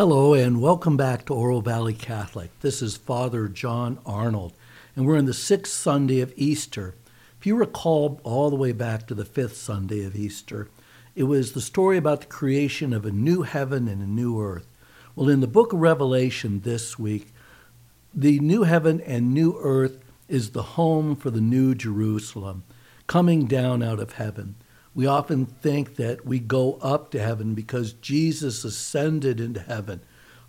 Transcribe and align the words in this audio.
Hello, 0.00 0.32
and 0.32 0.62
welcome 0.62 0.96
back 0.96 1.26
to 1.26 1.34
Oro 1.34 1.60
Valley 1.60 1.92
Catholic. 1.92 2.58
This 2.60 2.80
is 2.80 2.96
Father 2.96 3.48
John 3.48 3.98
Arnold, 4.06 4.54
and 4.96 5.06
we're 5.06 5.18
in 5.18 5.26
the 5.26 5.34
sixth 5.34 5.74
Sunday 5.74 6.22
of 6.22 6.32
Easter. 6.36 6.94
If 7.38 7.46
you 7.46 7.54
recall 7.54 8.18
all 8.24 8.48
the 8.48 8.56
way 8.56 8.72
back 8.72 9.06
to 9.08 9.14
the 9.14 9.26
fifth 9.26 9.58
Sunday 9.58 10.02
of 10.06 10.16
Easter, 10.16 10.70
it 11.14 11.24
was 11.24 11.52
the 11.52 11.60
story 11.60 11.98
about 11.98 12.22
the 12.22 12.28
creation 12.28 12.94
of 12.94 13.04
a 13.04 13.10
new 13.10 13.42
heaven 13.42 13.88
and 13.88 14.00
a 14.00 14.06
new 14.06 14.40
earth. 14.40 14.66
Well, 15.14 15.28
in 15.28 15.40
the 15.40 15.46
book 15.46 15.74
of 15.74 15.80
Revelation 15.80 16.60
this 16.60 16.98
week, 16.98 17.34
the 18.14 18.40
new 18.40 18.62
heaven 18.62 19.02
and 19.02 19.34
new 19.34 19.58
earth 19.60 20.02
is 20.28 20.52
the 20.52 20.62
home 20.62 21.14
for 21.14 21.28
the 21.28 21.42
new 21.42 21.74
Jerusalem, 21.74 22.62
coming 23.06 23.44
down 23.44 23.82
out 23.82 24.00
of 24.00 24.14
heaven. 24.14 24.54
We 24.94 25.06
often 25.06 25.46
think 25.46 25.96
that 25.96 26.26
we 26.26 26.38
go 26.38 26.74
up 26.82 27.10
to 27.12 27.20
heaven 27.20 27.54
because 27.54 27.92
Jesus 27.94 28.64
ascended 28.64 29.40
into 29.40 29.60
heaven 29.60 30.00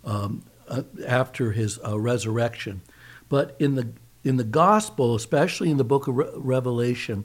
um, 0.04 0.42
uh, 0.68 0.82
after 1.06 1.52
his 1.52 1.78
uh, 1.84 1.98
resurrection. 1.98 2.82
But 3.28 3.56
in 3.58 3.76
the 3.76 3.92
in 4.24 4.36
the 4.36 4.44
gospel, 4.44 5.16
especially 5.16 5.70
in 5.70 5.78
the 5.78 5.84
book 5.84 6.06
of 6.06 6.16
Re- 6.16 6.30
Revelation, 6.36 7.24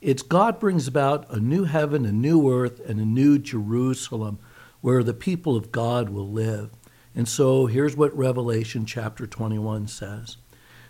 it's 0.00 0.22
God 0.22 0.60
brings 0.60 0.86
about 0.86 1.28
a 1.30 1.40
new 1.40 1.64
heaven, 1.64 2.04
a 2.04 2.12
new 2.12 2.52
earth, 2.52 2.80
and 2.88 3.00
a 3.00 3.04
new 3.04 3.38
Jerusalem 3.38 4.38
where 4.80 5.02
the 5.02 5.14
people 5.14 5.56
of 5.56 5.72
God 5.72 6.10
will 6.10 6.30
live. 6.30 6.70
And 7.14 7.26
so 7.26 7.66
here's 7.66 7.96
what 7.96 8.16
Revelation 8.16 8.86
chapter 8.86 9.26
21 9.26 9.88
says 9.88 10.36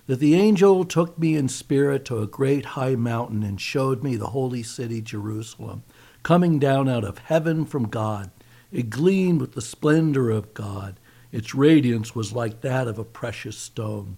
that 0.06 0.20
the 0.20 0.34
angel 0.34 0.84
took 0.84 1.18
me 1.18 1.36
in 1.36 1.48
spirit 1.48 2.04
to 2.04 2.18
a 2.18 2.26
great 2.26 2.64
high 2.64 2.94
mountain 2.94 3.42
and 3.42 3.60
showed 3.60 4.02
me 4.02 4.16
the 4.16 4.28
holy 4.28 4.62
city 4.62 5.00
Jerusalem, 5.00 5.82
coming 6.22 6.58
down 6.58 6.88
out 6.88 7.04
of 7.04 7.18
heaven 7.18 7.64
from 7.64 7.88
God. 7.88 8.30
It 8.70 8.90
gleamed 8.90 9.40
with 9.40 9.54
the 9.54 9.62
splendor 9.62 10.30
of 10.30 10.54
God. 10.54 10.98
Its 11.32 11.54
radiance 11.54 12.14
was 12.14 12.32
like 12.32 12.60
that 12.60 12.88
of 12.88 12.98
a 12.98 13.04
precious 13.04 13.56
stone. 13.56 14.16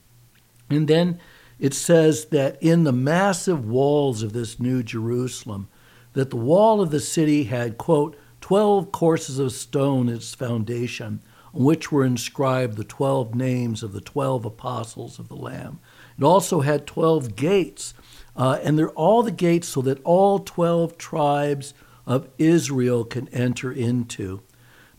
And 0.71 0.89
then 0.89 1.19
it 1.59 1.75
says 1.75 2.27
that 2.27 2.63
in 2.63 2.85
the 2.85 2.93
massive 2.93 3.67
walls 3.67 4.23
of 4.23 4.33
this 4.33 4.61
new 4.61 4.83
Jerusalem, 4.83 5.69
that 6.13 6.31
the 6.31 6.37
wall 6.37 6.81
of 6.81 6.91
the 6.91 7.01
city 7.01 7.45
had, 7.45 7.79
quote, 7.79 8.17
12 8.41 8.93
courses 8.93 9.39
of 9.39 9.53
stone 9.53 10.09
its 10.09 10.35
foundation, 10.35 11.21
which 11.59 11.91
were 11.91 12.05
inscribed 12.05 12.77
the 12.77 12.85
12 12.85 13.35
names 13.35 13.83
of 13.83 13.93
the 13.93 14.01
12 14.01 14.45
apostles 14.45 15.19
of 15.19 15.27
the 15.27 15.35
Lamb. 15.35 15.81
It 16.17 16.23
also 16.23 16.61
had 16.61 16.87
12 16.87 17.35
gates, 17.35 17.95
uh, 18.37 18.61
and 18.63 18.79
they're 18.79 18.91
all 18.91 19.25
the 19.25 19.33
gates 19.33 19.67
so 19.67 19.83
that 19.83 20.01
all 20.05 20.39
12 20.39 20.97
tribes 20.97 21.75
of 22.07 22.29
Israel 22.39 23.05
can 23.05 23.27
enter 23.29 23.73
into. 23.73 24.41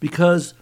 Because 0.01 0.53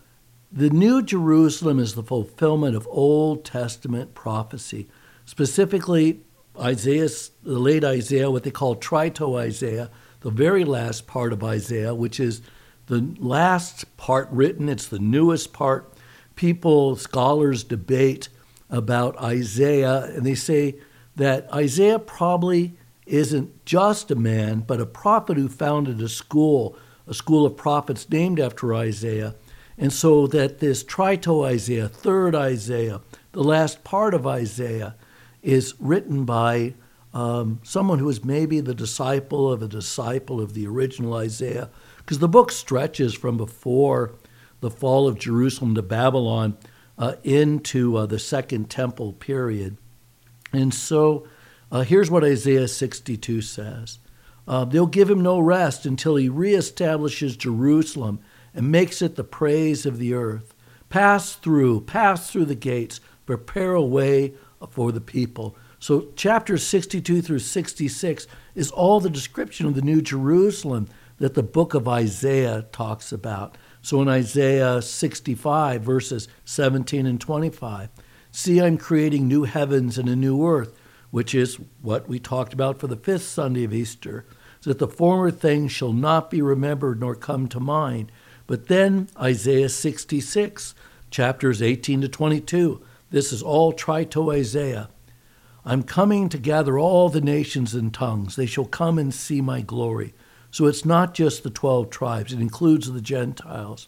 the 0.51 0.69
New 0.69 1.01
Jerusalem 1.01 1.79
is 1.79 1.95
the 1.95 2.03
fulfillment 2.03 2.75
of 2.75 2.87
Old 2.91 3.43
Testament 3.43 4.13
prophecy, 4.13 4.87
specifically 5.25 6.21
Isaiah, 6.59 7.09
the 7.41 7.57
late 7.59 7.83
Isaiah, 7.83 8.29
what 8.29 8.43
they 8.43 8.51
call 8.51 8.75
Trito 8.75 9.35
Isaiah, 9.35 9.89
the 10.19 10.29
very 10.29 10.63
last 10.63 11.07
part 11.07 11.33
of 11.33 11.43
Isaiah, 11.43 11.95
which 11.95 12.19
is 12.19 12.43
the 12.87 13.15
last 13.19 13.97
part 13.97 14.27
written, 14.31 14.67
it's 14.69 14.87
the 14.87 14.99
newest 14.99 15.53
part. 15.53 15.93
People, 16.35 16.95
scholars 16.95 17.63
debate 17.63 18.29
about 18.69 19.17
Isaiah, 19.21 20.05
and 20.05 20.25
they 20.25 20.35
say 20.35 20.75
that 21.15 21.51
Isaiah 21.53 21.99
probably 21.99 22.77
isn't 23.05 23.65
just 23.65 24.11
a 24.11 24.15
man, 24.15 24.59
but 24.59 24.81
a 24.81 24.85
prophet 24.85 25.37
who 25.37 25.47
founded 25.47 26.01
a 26.01 26.09
school, 26.09 26.77
a 27.07 27.13
school 27.13 27.45
of 27.45 27.55
prophets 27.55 28.09
named 28.09 28.39
after 28.39 28.73
Isaiah. 28.73 29.35
And 29.77 29.93
so 29.93 30.27
that 30.27 30.59
this 30.59 30.83
Trito 30.83 31.45
Isaiah, 31.45 31.87
third 31.87 32.35
Isaiah, 32.35 33.01
the 33.31 33.43
last 33.43 33.83
part 33.83 34.13
of 34.13 34.25
Isaiah, 34.25 34.95
is 35.43 35.75
written 35.79 36.25
by 36.25 36.73
um, 37.13 37.59
someone 37.63 37.99
who 37.99 38.09
is 38.09 38.25
maybe 38.25 38.59
the 38.59 38.73
disciple 38.73 39.51
of 39.51 39.61
a 39.61 39.67
disciple 39.67 40.41
of 40.41 40.53
the 40.53 40.67
original 40.67 41.13
Isaiah, 41.15 41.69
because 42.07 42.19
the 42.19 42.29
book 42.29 42.53
stretches 42.53 43.13
from 43.13 43.35
before 43.35 44.13
the 44.61 44.71
fall 44.71 45.09
of 45.09 45.19
Jerusalem 45.19 45.75
to 45.75 45.81
Babylon 45.81 46.57
uh, 46.97 47.15
into 47.21 47.97
uh, 47.97 48.05
the 48.05 48.17
Second 48.17 48.69
Temple 48.69 49.11
period. 49.11 49.75
And 50.53 50.73
so 50.73 51.27
uh, 51.69 51.81
here's 51.81 52.09
what 52.09 52.23
Isaiah 52.23 52.69
62 52.69 53.41
says 53.41 53.99
uh, 54.47 54.63
They'll 54.63 54.87
give 54.87 55.09
him 55.09 55.19
no 55.19 55.37
rest 55.41 55.85
until 55.85 56.15
he 56.15 56.29
reestablishes 56.29 57.37
Jerusalem 57.37 58.21
and 58.53 58.71
makes 58.71 59.01
it 59.01 59.17
the 59.17 59.25
praise 59.25 59.85
of 59.85 59.97
the 59.97 60.13
earth. 60.13 60.53
Pass 60.87 61.35
through, 61.35 61.81
pass 61.81 62.31
through 62.31 62.45
the 62.45 62.55
gates, 62.55 63.01
prepare 63.25 63.73
a 63.73 63.83
way 63.83 64.33
for 64.69 64.93
the 64.93 65.01
people. 65.01 65.57
So, 65.77 66.07
chapters 66.15 66.65
62 66.65 67.21
through 67.21 67.39
66 67.39 68.27
is 68.55 68.71
all 68.71 69.01
the 69.01 69.09
description 69.09 69.67
of 69.67 69.75
the 69.75 69.81
New 69.81 70.01
Jerusalem 70.01 70.87
that 71.17 71.33
the 71.33 71.43
book 71.43 71.73
of 71.73 71.87
Isaiah 71.87 72.65
talks 72.71 73.11
about. 73.11 73.57
So 73.81 74.01
in 74.01 74.07
Isaiah 74.07 74.81
65, 74.81 75.81
verses 75.81 76.27
17 76.45 77.05
and 77.05 77.19
25, 77.19 77.89
see, 78.31 78.59
I'm 78.59 78.77
creating 78.77 79.27
new 79.27 79.43
heavens 79.43 79.97
and 79.97 80.09
a 80.09 80.15
new 80.15 80.45
earth, 80.45 80.77
which 81.11 81.33
is 81.33 81.59
what 81.81 82.07
we 82.07 82.19
talked 82.19 82.53
about 82.53 82.79
for 82.79 82.87
the 82.87 82.95
fifth 82.97 83.23
Sunday 83.23 83.63
of 83.63 83.73
Easter, 83.73 84.25
that 84.63 84.79
the 84.79 84.87
former 84.87 85.31
things 85.31 85.71
shall 85.71 85.93
not 85.93 86.29
be 86.29 86.41
remembered 86.41 86.99
nor 86.99 87.15
come 87.15 87.47
to 87.47 87.59
mind. 87.59 88.11
But 88.47 88.67
then 88.67 89.07
Isaiah 89.17 89.69
66, 89.69 90.75
chapters 91.09 91.61
18 91.61 92.01
to 92.01 92.09
22, 92.09 92.81
this 93.09 93.31
is 93.31 93.41
all 93.41 93.71
Trito 93.71 94.33
Isaiah. 94.33 94.89
I'm 95.63 95.83
coming 95.83 96.27
to 96.29 96.37
gather 96.37 96.77
all 96.77 97.07
the 97.07 97.21
nations 97.21 97.73
and 97.73 97.93
tongues. 97.93 98.35
They 98.35 98.45
shall 98.45 98.65
come 98.65 98.99
and 98.99 99.13
see 99.13 99.39
my 99.39 99.61
glory. 99.61 100.13
So 100.51 100.65
it's 100.65 100.85
not 100.85 101.13
just 101.13 101.43
the 101.43 101.49
12 101.49 101.89
tribes, 101.89 102.33
it 102.33 102.39
includes 102.39 102.91
the 102.91 103.01
Gentiles. 103.01 103.87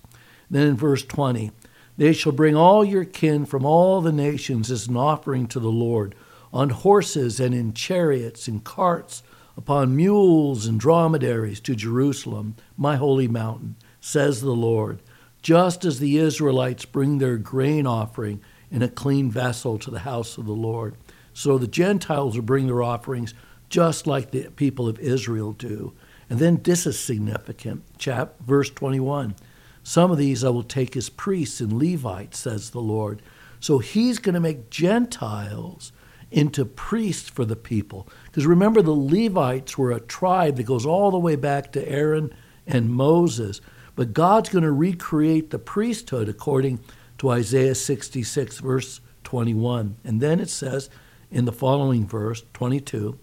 Then 0.50 0.68
in 0.68 0.75
verse 0.75 1.03
20, 1.03 1.52
they 1.97 2.14
shall 2.14 2.31
bring 2.31 2.56
all 2.56 2.84
your 2.84 3.06
kin 3.06 3.46
from 3.46 3.66
all 3.66 4.02
the 4.02 4.12
nations 4.12 4.72
as 4.72 4.88
an 4.88 4.97
offering 4.97 5.47
to 5.47 5.59
the 5.59 5.72
Lord, 5.72 6.16
on 6.52 6.70
horses 6.70 7.40
and 7.40 7.53
in 7.53 7.74
chariots 7.74 8.47
and 8.47 8.64
carts, 8.64 9.22
upon 9.58 9.96
mules 9.96 10.66
and 10.66 10.80
dromedaries 10.80 11.59
to 11.59 11.75
Jerusalem, 11.75 12.56
my 12.78 12.96
holy 12.96 13.28
mountain, 13.28 13.76
says 14.00 14.41
the 14.41 14.52
Lord. 14.52 15.02
Just 15.41 15.84
as 15.84 16.00
the 16.00 16.18
Israelites 16.18 16.86
bring 16.86 17.18
their 17.18 17.38
grain 17.38 17.86
offering 17.86 18.41
in 18.72 18.81
a 18.81 18.88
clean 18.88 19.30
vessel 19.30 19.78
to 19.80 19.91
the 19.91 20.00
house 20.00 20.38
of 20.38 20.46
the 20.46 20.53
Lord, 20.53 20.96
so 21.34 21.58
the 21.58 21.68
Gentiles 21.68 22.36
will 22.36 22.44
bring 22.44 22.68
their 22.68 22.81
offerings 22.81 23.34
just 23.70 24.08
like 24.08 24.31
the 24.31 24.50
people 24.52 24.88
of 24.88 25.00
Israel 25.00 25.52
do. 25.52 25.94
And 26.29 26.40
then 26.40 26.62
this 26.63 26.85
is 26.85 27.00
significant. 27.00 27.84
Chap, 27.97 28.35
verse 28.40 28.69
21. 28.69 29.35
Some 29.84 30.12
of 30.12 30.17
these 30.17 30.44
I 30.44 30.50
will 30.50 30.63
take 30.63 30.95
as 30.95 31.09
priests 31.09 31.59
and 31.59 31.73
Levites, 31.73 32.40
says 32.40 32.69
the 32.69 32.81
Lord. 32.81 33.22
So 33.59 33.79
he's 33.79 34.19
going 34.19 34.35
to 34.35 34.40
make 34.40 34.69
Gentiles 34.69 35.91
into 36.31 36.63
priests 36.63 37.29
for 37.29 37.45
the 37.45 37.56
people. 37.56 38.07
Because 38.25 38.45
remember, 38.45 38.81
the 38.81 38.91
Levites 38.91 39.78
were 39.78 39.91
a 39.91 40.00
tribe 40.00 40.57
that 40.57 40.63
goes 40.63 40.85
all 40.85 41.12
the 41.12 41.17
way 41.17 41.35
back 41.35 41.72
to 41.72 41.90
Aaron 41.90 42.34
and 42.67 42.90
Moses. 42.90 43.61
But 43.96 44.13
God's 44.13 44.50
going 44.50 44.63
to 44.63 44.72
recreate 44.72 45.50
the 45.50 45.59
priesthood 45.59 46.29
according 46.29 46.79
to 47.17 47.29
Isaiah 47.29 47.75
66, 47.75 48.59
verse 48.59 49.01
21. 49.23 49.97
And 50.03 50.22
then 50.22 50.40
it 50.40 50.50
says 50.50 50.90
in 51.31 51.46
the 51.46 51.51
following 51.51 52.06
verse, 52.06 52.43
22, 52.53 53.17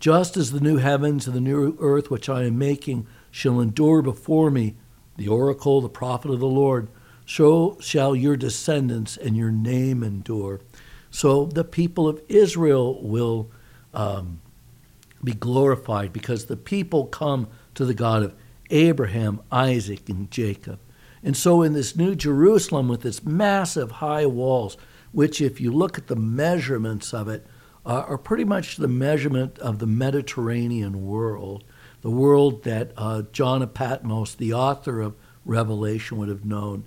just 0.00 0.36
as 0.36 0.50
the 0.50 0.60
new 0.60 0.78
heavens 0.78 1.26
and 1.26 1.36
the 1.36 1.40
new 1.40 1.76
earth 1.78 2.10
which 2.10 2.28
I 2.28 2.44
am 2.44 2.58
making 2.58 3.06
shall 3.30 3.60
endure 3.60 4.02
before 4.02 4.50
me, 4.50 4.74
the 5.16 5.28
oracle, 5.28 5.80
the 5.80 5.88
prophet 5.88 6.30
of 6.30 6.40
the 6.40 6.46
Lord, 6.46 6.88
so 7.26 7.76
shall 7.80 8.16
your 8.16 8.36
descendants 8.36 9.16
and 9.16 9.36
your 9.36 9.52
name 9.52 10.02
endure. 10.02 10.60
So 11.10 11.44
the 11.44 11.64
people 11.64 12.08
of 12.08 12.20
Israel 12.28 13.00
will 13.02 13.50
um, 13.94 14.40
be 15.22 15.32
glorified 15.32 16.12
because 16.12 16.46
the 16.46 16.56
people 16.56 17.06
come 17.06 17.48
to 17.74 17.84
the 17.84 17.94
God 17.94 18.22
of 18.22 18.34
Abraham, 18.70 19.40
Isaac, 19.52 20.08
and 20.08 20.30
Jacob. 20.30 20.80
And 21.22 21.36
so 21.36 21.62
in 21.62 21.74
this 21.74 21.94
new 21.94 22.14
Jerusalem 22.14 22.88
with 22.88 23.04
its 23.04 23.24
massive 23.24 23.90
high 23.92 24.26
walls, 24.26 24.76
which, 25.12 25.40
if 25.40 25.60
you 25.60 25.70
look 25.70 25.98
at 25.98 26.06
the 26.06 26.16
measurements 26.16 27.12
of 27.12 27.28
it, 27.28 27.46
uh, 27.84 28.04
are 28.06 28.18
pretty 28.18 28.44
much 28.44 28.76
the 28.76 28.88
measurement 28.88 29.58
of 29.58 29.78
the 29.78 29.86
Mediterranean 29.86 31.06
world, 31.06 31.64
the 32.02 32.10
world 32.10 32.64
that 32.64 32.92
uh, 32.96 33.22
John 33.32 33.62
of 33.62 33.74
Patmos, 33.74 34.34
the 34.34 34.52
author 34.52 35.00
of 35.00 35.14
Revelation, 35.44 36.18
would 36.18 36.28
have 36.28 36.44
known. 36.44 36.84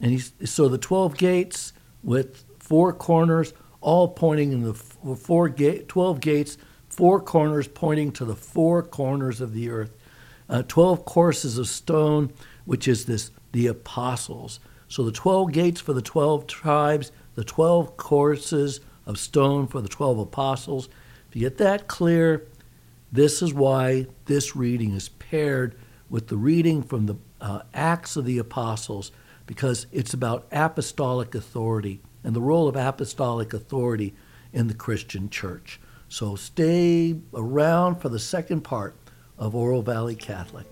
And 0.00 0.12
he's, 0.12 0.32
so 0.44 0.68
the 0.68 0.78
12 0.78 1.16
gates 1.16 1.72
with 2.02 2.44
four 2.58 2.92
corners, 2.92 3.52
all 3.80 4.08
pointing 4.08 4.52
in 4.52 4.62
the 4.62 4.74
four 4.74 5.48
gate, 5.48 5.88
12 5.88 6.20
gates, 6.20 6.58
four 6.88 7.20
corners 7.20 7.68
pointing 7.68 8.12
to 8.12 8.24
the 8.24 8.36
four 8.36 8.82
corners 8.82 9.40
of 9.40 9.52
the 9.52 9.70
earth. 9.70 9.96
Uh, 10.48 10.62
12 10.66 11.04
courses 11.04 11.58
of 11.58 11.68
stone, 11.68 12.32
which 12.64 12.88
is 12.88 13.04
this 13.04 13.30
the 13.52 13.66
apostles. 13.66 14.60
So 14.88 15.02
the 15.02 15.12
12 15.12 15.52
gates 15.52 15.80
for 15.80 15.92
the 15.92 16.02
12 16.02 16.46
tribes, 16.46 17.12
the 17.34 17.44
12 17.44 17.96
courses 17.96 18.80
of 19.08 19.18
stone 19.18 19.66
for 19.66 19.80
the 19.80 19.88
12 19.88 20.18
apostles. 20.18 20.88
If 21.28 21.34
you 21.34 21.40
get 21.40 21.58
that 21.58 21.88
clear, 21.88 22.46
this 23.10 23.40
is 23.40 23.54
why 23.54 24.06
this 24.26 24.54
reading 24.54 24.94
is 24.94 25.08
paired 25.08 25.74
with 26.10 26.28
the 26.28 26.36
reading 26.36 26.82
from 26.82 27.06
the 27.06 27.16
uh, 27.40 27.62
Acts 27.72 28.16
of 28.16 28.26
the 28.26 28.38
Apostles, 28.38 29.10
because 29.46 29.86
it's 29.90 30.12
about 30.12 30.46
apostolic 30.52 31.34
authority 31.34 32.00
and 32.22 32.36
the 32.36 32.40
role 32.40 32.68
of 32.68 32.76
apostolic 32.76 33.54
authority 33.54 34.14
in 34.52 34.68
the 34.68 34.74
Christian 34.74 35.30
church. 35.30 35.80
So 36.08 36.36
stay 36.36 37.18
around 37.32 37.96
for 37.96 38.10
the 38.10 38.18
second 38.18 38.60
part 38.60 38.94
of 39.38 39.54
Oro 39.54 39.80
Valley 39.80 40.16
Catholic. 40.16 40.66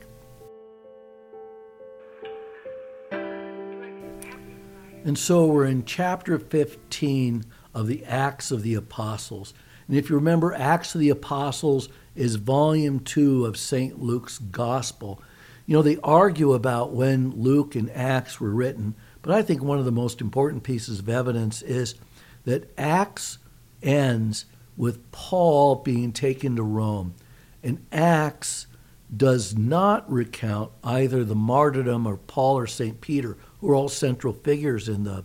And 5.05 5.17
so 5.17 5.47
we're 5.47 5.67
in 5.67 5.85
chapter 5.85 6.39
15 6.39 7.45
of 7.77 7.87
the 7.87 8.05
Acts 8.07 8.51
of 8.51 8.63
the 8.63 8.75
Apostles. 8.75 9.53
And 9.87 9.97
if 9.99 10.09
you 10.09 10.17
remember, 10.17 10.55
Acts 10.55 10.95
of 10.95 11.01
the 11.01 11.11
Apostles 11.11 11.91
is 12.15 12.37
volume 12.37 13.01
two 13.01 13.45
of 13.45 13.59
St. 13.59 14.03
Luke's 14.03 14.39
Gospel. 14.39 15.23
You 15.67 15.77
know, 15.77 15.83
they 15.83 15.99
argue 16.03 16.55
about 16.55 16.93
when 16.93 17.33
Luke 17.33 17.75
and 17.75 17.91
Acts 17.91 18.41
were 18.41 18.51
written, 18.51 18.95
but 19.21 19.35
I 19.35 19.43
think 19.43 19.63
one 19.63 19.79
of 19.79 19.85
the 19.85 19.93
most 19.93 20.23
important 20.23 20.63
pieces 20.63 21.01
of 21.01 21.09
evidence 21.11 21.61
is 21.61 21.97
that 22.45 22.73
Acts 22.79 23.39
ends 23.83 24.47
with 24.77 25.13
Paul 25.13 25.77
being 25.77 26.13
taken 26.13 26.57
to 26.57 26.63
Rome. 26.63 27.15
And 27.63 27.85
Acts 27.93 28.69
does 29.15 29.55
not 29.55 30.11
recount 30.11 30.71
either 30.83 31.25
the 31.25 31.35
martyrdom 31.35 32.07
of 32.07 32.27
Paul 32.27 32.57
or 32.57 32.67
St. 32.67 33.03
Peter, 33.03 33.37
who 33.61 33.71
are 33.71 33.75
all 33.75 33.89
central 33.91 34.33
figures 34.33 34.89
in 34.89 35.05
the, 35.05 35.25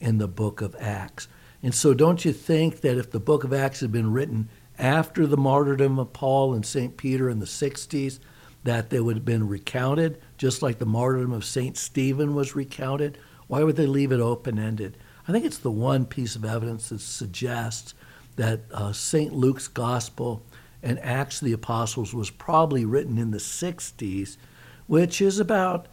in 0.00 0.16
the 0.16 0.28
book 0.28 0.62
of 0.62 0.74
Acts. 0.78 1.28
And 1.62 1.74
so, 1.74 1.94
don't 1.94 2.24
you 2.24 2.32
think 2.32 2.80
that 2.80 2.98
if 2.98 3.10
the 3.10 3.20
book 3.20 3.44
of 3.44 3.52
Acts 3.52 3.80
had 3.80 3.92
been 3.92 4.12
written 4.12 4.48
after 4.78 5.26
the 5.26 5.36
martyrdom 5.36 5.98
of 5.98 6.12
Paul 6.12 6.54
and 6.54 6.66
St. 6.66 6.96
Peter 6.96 7.30
in 7.30 7.38
the 7.38 7.46
60s, 7.46 8.18
that 8.64 8.90
they 8.90 9.00
would 9.00 9.16
have 9.16 9.24
been 9.24 9.48
recounted, 9.48 10.20
just 10.38 10.62
like 10.62 10.78
the 10.78 10.86
martyrdom 10.86 11.32
of 11.32 11.44
St. 11.44 11.76
Stephen 11.76 12.34
was 12.34 12.56
recounted? 12.56 13.18
Why 13.46 13.62
would 13.62 13.76
they 13.76 13.86
leave 13.86 14.12
it 14.12 14.20
open 14.20 14.58
ended? 14.58 14.96
I 15.26 15.32
think 15.32 15.44
it's 15.44 15.58
the 15.58 15.70
one 15.70 16.06
piece 16.06 16.36
of 16.36 16.44
evidence 16.44 16.88
that 16.88 17.00
suggests 17.00 17.94
that 18.36 18.62
uh, 18.72 18.92
St. 18.92 19.32
Luke's 19.32 19.68
Gospel 19.68 20.42
and 20.82 20.98
Acts 21.00 21.40
of 21.40 21.46
the 21.46 21.52
Apostles 21.52 22.12
was 22.12 22.30
probably 22.30 22.84
written 22.84 23.18
in 23.18 23.30
the 23.30 23.38
60s, 23.38 24.36
which 24.86 25.20
is 25.20 25.38
about 25.38 25.86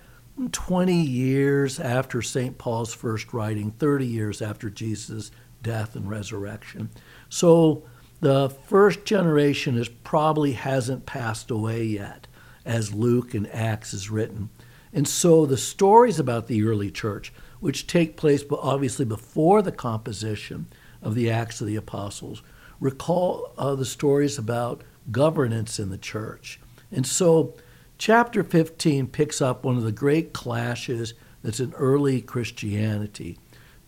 20 0.51 0.93
years 0.93 1.79
after 1.79 2.21
St. 2.21 2.57
Paul's 2.57 2.93
first 2.93 3.33
writing, 3.33 3.71
30 3.71 4.07
years 4.07 4.41
after 4.41 4.69
Jesus' 4.69 5.31
death 5.61 5.95
and 5.95 6.09
resurrection. 6.09 6.89
So 7.29 7.83
the 8.21 8.49
first 8.49 9.05
generation 9.05 9.77
is 9.77 9.89
probably 9.89 10.53
hasn't 10.53 11.05
passed 11.05 11.51
away 11.51 11.83
yet 11.83 12.27
as 12.65 12.93
Luke 12.93 13.33
and 13.33 13.47
Acts 13.53 13.93
is 13.93 14.09
written. 14.09 14.49
And 14.93 15.07
so 15.07 15.45
the 15.45 15.57
stories 15.57 16.19
about 16.19 16.47
the 16.47 16.63
early 16.63 16.91
church, 16.91 17.31
which 17.59 17.87
take 17.87 18.17
place 18.17 18.43
obviously 18.51 19.05
before 19.05 19.61
the 19.61 19.71
composition 19.71 20.67
of 21.01 21.15
the 21.15 21.29
Acts 21.29 21.61
of 21.61 21.67
the 21.67 21.75
Apostles, 21.75 22.41
recall 22.79 23.53
uh, 23.57 23.75
the 23.75 23.85
stories 23.85 24.37
about 24.37 24.83
governance 25.11 25.79
in 25.79 25.89
the 25.89 25.97
church. 25.97 26.59
And 26.91 27.05
so, 27.05 27.55
chapter 27.97 28.43
15 28.43 29.07
picks 29.07 29.41
up 29.41 29.63
one 29.63 29.77
of 29.77 29.83
the 29.83 29.91
great 29.91 30.33
clashes 30.33 31.13
that's 31.43 31.59
in 31.59 31.73
early 31.73 32.21
Christianity. 32.21 33.37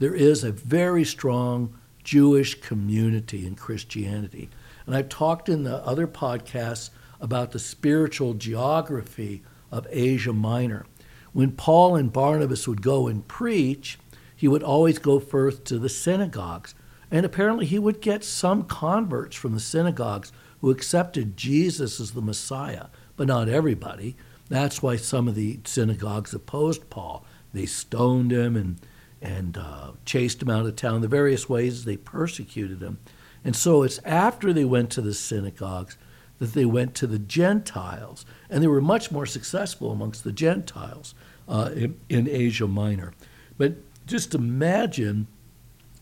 There 0.01 0.15
is 0.15 0.43
a 0.43 0.51
very 0.51 1.03
strong 1.05 1.77
Jewish 2.03 2.59
community 2.59 3.45
in 3.45 3.53
Christianity. 3.53 4.49
And 4.87 4.95
I've 4.95 5.09
talked 5.09 5.47
in 5.47 5.61
the 5.61 5.77
other 5.85 6.07
podcasts 6.07 6.89
about 7.19 7.51
the 7.51 7.59
spiritual 7.59 8.33
geography 8.33 9.43
of 9.69 9.85
Asia 9.91 10.33
Minor. 10.33 10.87
When 11.33 11.51
Paul 11.51 11.95
and 11.95 12.11
Barnabas 12.11 12.67
would 12.67 12.81
go 12.81 13.07
and 13.07 13.27
preach, 13.27 13.99
he 14.35 14.47
would 14.47 14.63
always 14.63 14.97
go 14.97 15.19
first 15.19 15.65
to 15.65 15.77
the 15.77 15.87
synagogues 15.87 16.73
and 17.11 17.25
apparently, 17.25 17.65
he 17.65 17.77
would 17.77 17.99
get 17.99 18.23
some 18.23 18.63
converts 18.63 19.35
from 19.35 19.53
the 19.53 19.59
synagogues 19.59 20.31
who 20.61 20.71
accepted 20.71 21.35
Jesus 21.35 21.99
as 21.99 22.11
the 22.11 22.21
Messiah, 22.21 22.85
but 23.17 23.27
not 23.27 23.49
everybody. 23.49 24.15
That's 24.47 24.81
why 24.81 24.95
some 24.95 25.27
of 25.27 25.35
the 25.35 25.59
synagogues 25.65 26.33
opposed 26.33 26.89
Paul. 26.89 27.25
They 27.53 27.65
stoned 27.65 28.31
him 28.31 28.55
and, 28.55 28.79
and 29.21 29.57
uh, 29.57 29.91
chased 30.05 30.41
him 30.41 30.49
out 30.49 30.65
of 30.65 30.75
town. 30.75 31.01
The 31.01 31.07
various 31.07 31.47
ways 31.47 31.85
they 31.85 31.97
persecuted 31.97 32.81
him. 32.81 32.99
And 33.43 33.55
so 33.55 33.83
it's 33.83 33.99
after 33.99 34.53
they 34.53 34.65
went 34.65 34.89
to 34.91 35.01
the 35.01 35.13
synagogues 35.13 35.97
that 36.39 36.53
they 36.53 36.65
went 36.65 36.95
to 36.95 37.07
the 37.07 37.19
Gentiles. 37.19 38.25
And 38.49 38.63
they 38.63 38.67
were 38.67 38.81
much 38.81 39.11
more 39.11 39.25
successful 39.25 39.91
amongst 39.91 40.23
the 40.23 40.31
Gentiles 40.31 41.13
uh, 41.47 41.71
in, 41.75 41.99
in 42.09 42.27
Asia 42.27 42.67
Minor. 42.67 43.13
But 43.57 43.75
just 44.07 44.33
imagine 44.33 45.27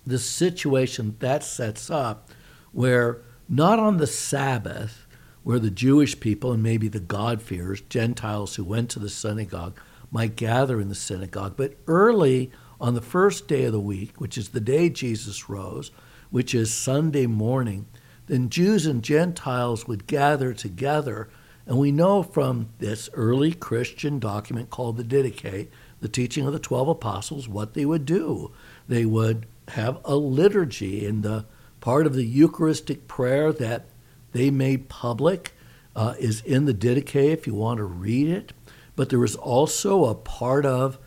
the 0.05 0.19
situation 0.19 1.15
that 1.19 1.43
sets 1.43 1.89
up 1.89 2.29
where 2.71 3.21
not 3.47 3.79
on 3.79 3.97
the 3.97 4.07
Sabbath, 4.07 5.05
where 5.43 5.59
the 5.59 5.71
Jewish 5.71 6.19
people 6.19 6.51
and 6.51 6.61
maybe 6.61 6.87
the 6.87 6.99
God-fearers, 6.99 7.81
Gentiles 7.81 8.55
who 8.55 8.63
went 8.63 8.89
to 8.91 8.99
the 8.99 9.09
synagogue, 9.09 9.79
might 10.11 10.35
gather 10.35 10.79
in 10.79 10.89
the 10.89 10.95
synagogue, 10.95 11.55
but 11.55 11.75
early 11.87 12.51
on 12.79 12.93
the 12.93 13.01
first 13.01 13.47
day 13.47 13.65
of 13.65 13.73
the 13.73 13.79
week, 13.79 14.19
which 14.19 14.37
is 14.37 14.49
the 14.49 14.59
day 14.59 14.89
Jesus 14.89 15.49
rose, 15.49 15.91
which 16.29 16.53
is 16.53 16.73
Sunday 16.73 17.25
morning, 17.27 17.87
then 18.27 18.49
Jews 18.49 18.85
and 18.85 19.03
Gentiles 19.03 19.87
would 19.87 20.07
gather 20.07 20.53
together. 20.53 21.29
And 21.65 21.77
we 21.77 21.91
know 21.91 22.23
from 22.23 22.69
this 22.79 23.09
early 23.13 23.53
Christian 23.53 24.19
document 24.19 24.69
called 24.69 24.97
the 24.97 25.03
Didache, 25.03 25.67
the 25.99 26.07
teaching 26.07 26.45
of 26.45 26.53
the 26.53 26.59
12 26.59 26.89
apostles, 26.89 27.49
what 27.49 27.73
they 27.73 27.85
would 27.85 28.05
do. 28.05 28.51
They 28.87 29.05
would 29.05 29.47
have 29.69 29.99
a 30.05 30.15
liturgy, 30.15 31.05
and 31.05 31.23
the 31.23 31.45
part 31.81 32.05
of 32.05 32.13
the 32.13 32.25
Eucharistic 32.25 33.07
prayer 33.07 33.51
that 33.53 33.87
they 34.31 34.49
made 34.49 34.89
public 34.89 35.53
uh, 35.95 36.13
is 36.19 36.41
in 36.41 36.65
the 36.65 36.73
Didache 36.73 37.31
if 37.33 37.47
you 37.47 37.55
want 37.55 37.77
to 37.77 37.83
read 37.83 38.27
it. 38.27 38.53
But 38.95 39.09
there 39.09 39.19
was 39.19 39.35
also 39.35 40.05
a 40.05 40.15
part 40.15 40.65
of 40.65 40.99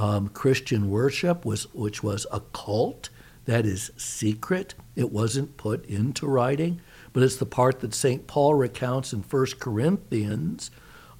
um, 0.00 0.28
Christian 0.28 0.88
worship 0.90 1.44
was, 1.44 1.72
which 1.74 2.02
was 2.02 2.26
a 2.32 2.40
cult 2.40 3.10
that 3.44 3.66
is 3.66 3.90
secret. 3.98 4.74
It 4.96 5.12
wasn't 5.12 5.58
put 5.58 5.84
into 5.84 6.26
writing, 6.26 6.80
but 7.12 7.22
it's 7.22 7.36
the 7.36 7.44
part 7.44 7.80
that 7.80 7.94
St. 7.94 8.26
Paul 8.26 8.54
recounts 8.54 9.12
in 9.12 9.20
1 9.20 9.46
Corinthians 9.60 10.70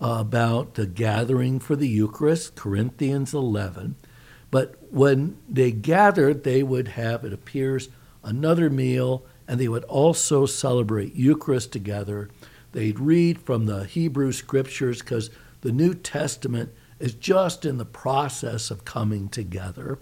uh, 0.01 0.17
about 0.21 0.75
the 0.75 0.87
gathering 0.87 1.61
for 1.61 1.77
the 1.77 1.89
Eucharist, 1.89 2.57
Corinthians 2.57 3.35
11. 3.35 3.97
But 4.51 4.77
when 4.91 5.37
they 5.47 5.73
gathered, 5.73 6.45
they 6.45 6.63
would 6.63 6.89
have, 6.89 7.23
it 7.23 7.35
appears, 7.35 7.91
another 8.25 8.71
meal, 8.71 9.27
and 9.47 9.61
they 9.61 9.69
would 9.69 9.85
also 9.85 10.47
celebrate 10.47 11.15
Eucharist 11.15 11.71
together. 11.71 12.31
They'd 12.73 12.99
read 12.99 13.43
from 13.43 13.67
the 13.67 13.85
Hebrew 13.85 14.33
scriptures 14.33 15.01
because 15.01 15.29
the 15.61 15.73
New 15.73 15.93
Testament 15.93 16.73
is 17.01 17.15
just 17.15 17.65
in 17.65 17.79
the 17.79 17.85
process 17.85 18.71
of 18.71 18.85
coming 18.85 19.29
together. 19.29 19.99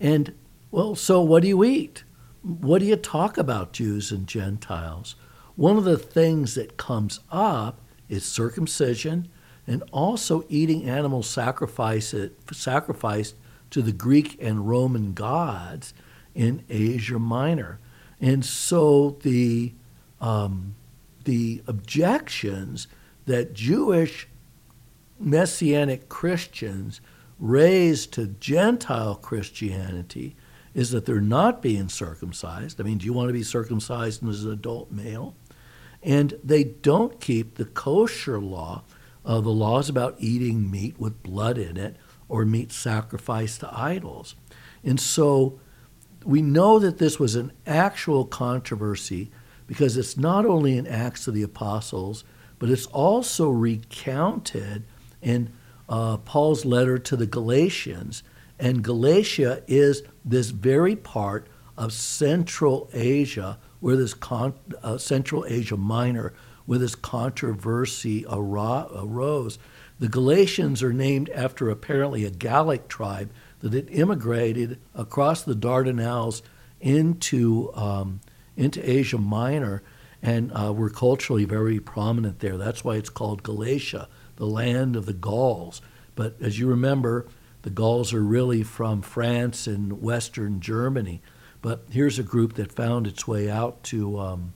And, 0.00 0.34
well, 0.70 0.94
so 0.94 1.20
what 1.20 1.42
do 1.42 1.48
you 1.48 1.62
eat? 1.62 2.04
What 2.42 2.78
do 2.78 2.86
you 2.86 2.96
talk 2.96 3.36
about, 3.36 3.72
Jews 3.72 4.10
and 4.10 4.26
Gentiles? 4.26 5.14
One 5.56 5.76
of 5.76 5.84
the 5.84 5.98
things 5.98 6.54
that 6.54 6.78
comes 6.78 7.20
up 7.30 7.80
is 8.08 8.24
circumcision 8.24 9.28
and 9.66 9.82
also 9.92 10.44
eating 10.48 10.88
animals 10.88 11.28
sacrificed, 11.28 12.14
sacrificed 12.50 13.36
to 13.70 13.82
the 13.82 13.92
Greek 13.92 14.38
and 14.40 14.66
Roman 14.66 15.12
gods 15.12 15.92
in 16.34 16.64
Asia 16.70 17.18
Minor. 17.18 17.78
And 18.20 18.42
so 18.44 19.18
the, 19.22 19.74
um, 20.18 20.74
the 21.24 21.62
objections 21.66 22.88
that 23.26 23.52
Jewish 23.52 24.28
Messianic 25.20 26.08
Christians 26.08 27.00
raised 27.38 28.12
to 28.14 28.26
Gentile 28.26 29.14
Christianity 29.14 30.36
is 30.74 30.90
that 30.90 31.04
they're 31.04 31.20
not 31.20 31.62
being 31.62 31.88
circumcised. 31.88 32.80
I 32.80 32.84
mean, 32.84 32.98
do 32.98 33.06
you 33.06 33.12
want 33.12 33.28
to 33.28 33.32
be 33.32 33.42
circumcised 33.42 34.26
as 34.26 34.44
an 34.44 34.52
adult 34.52 34.90
male? 34.90 35.34
And 36.02 36.34
they 36.42 36.64
don't 36.64 37.20
keep 37.20 37.56
the 37.56 37.64
kosher 37.64 38.40
law 38.40 38.82
uh, 39.24 39.40
the 39.40 39.50
laws 39.50 39.88
about 39.88 40.16
eating 40.18 40.70
meat 40.70 40.98
with 40.98 41.22
blood 41.22 41.58
in 41.58 41.76
it 41.76 41.96
or 42.28 42.44
meat 42.44 42.72
sacrificed 42.72 43.60
to 43.60 43.78
idols. 43.78 44.34
And 44.82 44.98
so 44.98 45.60
we 46.24 46.42
know 46.42 46.78
that 46.78 46.98
this 46.98 47.18
was 47.18 47.34
an 47.34 47.52
actual 47.66 48.24
controversy 48.24 49.30
because 49.66 49.96
it's 49.96 50.16
not 50.16 50.46
only 50.46 50.76
in 50.76 50.86
Acts 50.86 51.26
of 51.28 51.34
the 51.34 51.42
Apostles, 51.42 52.24
but 52.58 52.70
it's 52.70 52.86
also 52.86 53.50
recounted 53.50 54.84
in 55.22 55.52
uh, 55.88 56.18
Paul's 56.18 56.64
letter 56.64 56.98
to 56.98 57.16
the 57.16 57.26
Galatians. 57.26 58.22
And 58.58 58.84
Galatia 58.84 59.62
is 59.66 60.02
this 60.24 60.50
very 60.50 60.96
part 60.96 61.48
of 61.76 61.92
Central 61.92 62.90
Asia, 62.92 63.58
where 63.80 63.96
this 63.96 64.14
con- 64.14 64.54
uh, 64.82 64.98
Central 64.98 65.46
Asia 65.48 65.76
Minor, 65.76 66.34
where 66.66 66.78
this 66.78 66.94
controversy 66.94 68.24
arose. 68.28 69.58
The 69.98 70.08
Galatians 70.08 70.82
are 70.82 70.92
named 70.92 71.30
after 71.30 71.68
apparently 71.68 72.24
a 72.24 72.30
Gallic 72.30 72.88
tribe 72.88 73.30
that 73.60 73.72
had 73.72 73.90
immigrated 73.90 74.78
across 74.94 75.42
the 75.42 75.54
Dardanelles 75.54 76.42
into 76.80 77.70
um, 77.74 78.20
into 78.56 78.88
Asia 78.88 79.18
Minor, 79.18 79.82
and 80.22 80.52
uh, 80.52 80.72
were 80.72 80.90
culturally 80.90 81.44
very 81.44 81.80
prominent 81.80 82.40
there. 82.40 82.56
That's 82.56 82.84
why 82.84 82.96
it's 82.96 83.10
called 83.10 83.42
Galatia, 83.42 84.08
the 84.40 84.46
land 84.46 84.96
of 84.96 85.04
the 85.04 85.12
Gauls. 85.12 85.82
But 86.14 86.34
as 86.40 86.58
you 86.58 86.66
remember, 86.66 87.26
the 87.60 87.68
Gauls 87.68 88.14
are 88.14 88.22
really 88.22 88.62
from 88.62 89.02
France 89.02 89.66
and 89.66 90.00
Western 90.00 90.60
Germany. 90.60 91.20
But 91.60 91.84
here's 91.90 92.18
a 92.18 92.22
group 92.22 92.54
that 92.54 92.72
found 92.72 93.06
its 93.06 93.28
way 93.28 93.50
out 93.50 93.82
to 93.84 94.18
um, 94.18 94.54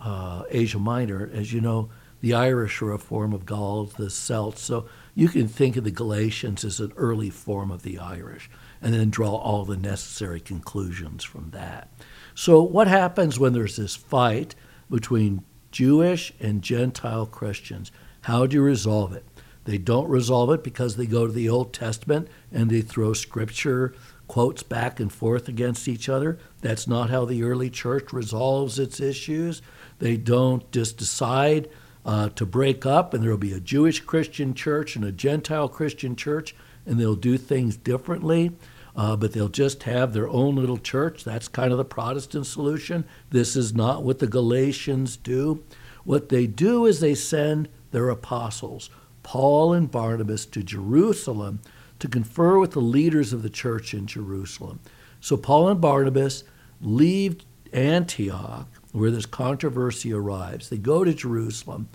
uh, 0.00 0.44
Asia 0.50 0.78
Minor. 0.78 1.30
As 1.30 1.52
you 1.52 1.60
know, 1.60 1.90
the 2.22 2.32
Irish 2.32 2.80
are 2.80 2.92
a 2.92 2.98
form 2.98 3.34
of 3.34 3.44
Gauls, 3.44 3.92
the 3.92 4.08
Celts. 4.08 4.62
So 4.62 4.86
you 5.14 5.28
can 5.28 5.46
think 5.46 5.76
of 5.76 5.84
the 5.84 5.90
Galatians 5.90 6.64
as 6.64 6.80
an 6.80 6.94
early 6.96 7.28
form 7.28 7.70
of 7.70 7.82
the 7.82 7.98
Irish 7.98 8.48
and 8.80 8.94
then 8.94 9.10
draw 9.10 9.34
all 9.34 9.66
the 9.66 9.76
necessary 9.76 10.40
conclusions 10.40 11.22
from 11.22 11.50
that. 11.50 11.90
So, 12.34 12.62
what 12.62 12.88
happens 12.88 13.38
when 13.38 13.52
there's 13.52 13.76
this 13.76 13.94
fight 13.94 14.54
between 14.88 15.44
Jewish 15.70 16.32
and 16.40 16.62
Gentile 16.62 17.26
Christians? 17.26 17.92
How 18.22 18.46
do 18.46 18.56
you 18.56 18.62
resolve 18.62 19.12
it? 19.12 19.24
They 19.64 19.78
don't 19.78 20.08
resolve 20.08 20.50
it 20.50 20.64
because 20.64 20.96
they 20.96 21.06
go 21.06 21.26
to 21.26 21.32
the 21.32 21.48
Old 21.48 21.72
Testament 21.72 22.28
and 22.50 22.68
they 22.70 22.80
throw 22.80 23.12
scripture 23.12 23.94
quotes 24.26 24.62
back 24.62 24.98
and 24.98 25.12
forth 25.12 25.48
against 25.48 25.86
each 25.86 26.08
other. 26.08 26.38
That's 26.62 26.88
not 26.88 27.10
how 27.10 27.24
the 27.24 27.42
early 27.42 27.70
church 27.70 28.12
resolves 28.12 28.78
its 28.78 28.98
issues. 28.98 29.60
They 29.98 30.16
don't 30.16 30.70
just 30.72 30.96
decide 30.96 31.68
uh, 32.04 32.30
to 32.30 32.46
break 32.46 32.84
up 32.84 33.14
and 33.14 33.22
there 33.22 33.30
will 33.30 33.38
be 33.38 33.52
a 33.52 33.60
Jewish 33.60 34.00
Christian 34.00 34.54
church 34.54 34.96
and 34.96 35.04
a 35.04 35.12
Gentile 35.12 35.68
Christian 35.68 36.16
church 36.16 36.54
and 36.86 36.98
they'll 36.98 37.14
do 37.14 37.36
things 37.36 37.76
differently. 37.76 38.52
Uh, 38.94 39.16
but 39.16 39.32
they'll 39.32 39.48
just 39.48 39.84
have 39.84 40.12
their 40.12 40.28
own 40.28 40.54
little 40.54 40.76
church. 40.76 41.24
That's 41.24 41.48
kind 41.48 41.72
of 41.72 41.78
the 41.78 41.84
Protestant 41.84 42.46
solution. 42.46 43.06
This 43.30 43.56
is 43.56 43.72
not 43.72 44.02
what 44.02 44.18
the 44.18 44.26
Galatians 44.26 45.16
do. 45.16 45.64
What 46.04 46.28
they 46.28 46.46
do 46.46 46.84
is 46.84 47.00
they 47.00 47.14
send 47.14 47.70
their 47.92 48.08
apostles, 48.08 48.90
Paul 49.22 49.72
and 49.72 49.90
Barnabas, 49.90 50.44
to 50.46 50.62
Jerusalem 50.62 51.60
to 51.98 52.08
confer 52.08 52.58
with 52.58 52.72
the 52.72 52.80
leaders 52.80 53.32
of 53.32 53.42
the 53.42 53.50
church 53.50 53.94
in 53.94 54.06
Jerusalem. 54.06 54.80
So 55.20 55.36
Paul 55.36 55.68
and 55.68 55.80
Barnabas 55.80 56.42
leave 56.80 57.36
Antioch, 57.72 58.68
where 58.90 59.10
this 59.10 59.26
controversy 59.26 60.12
arrives. 60.12 60.68
They 60.68 60.78
go 60.78 61.04
to 61.04 61.14
Jerusalem, 61.14 61.88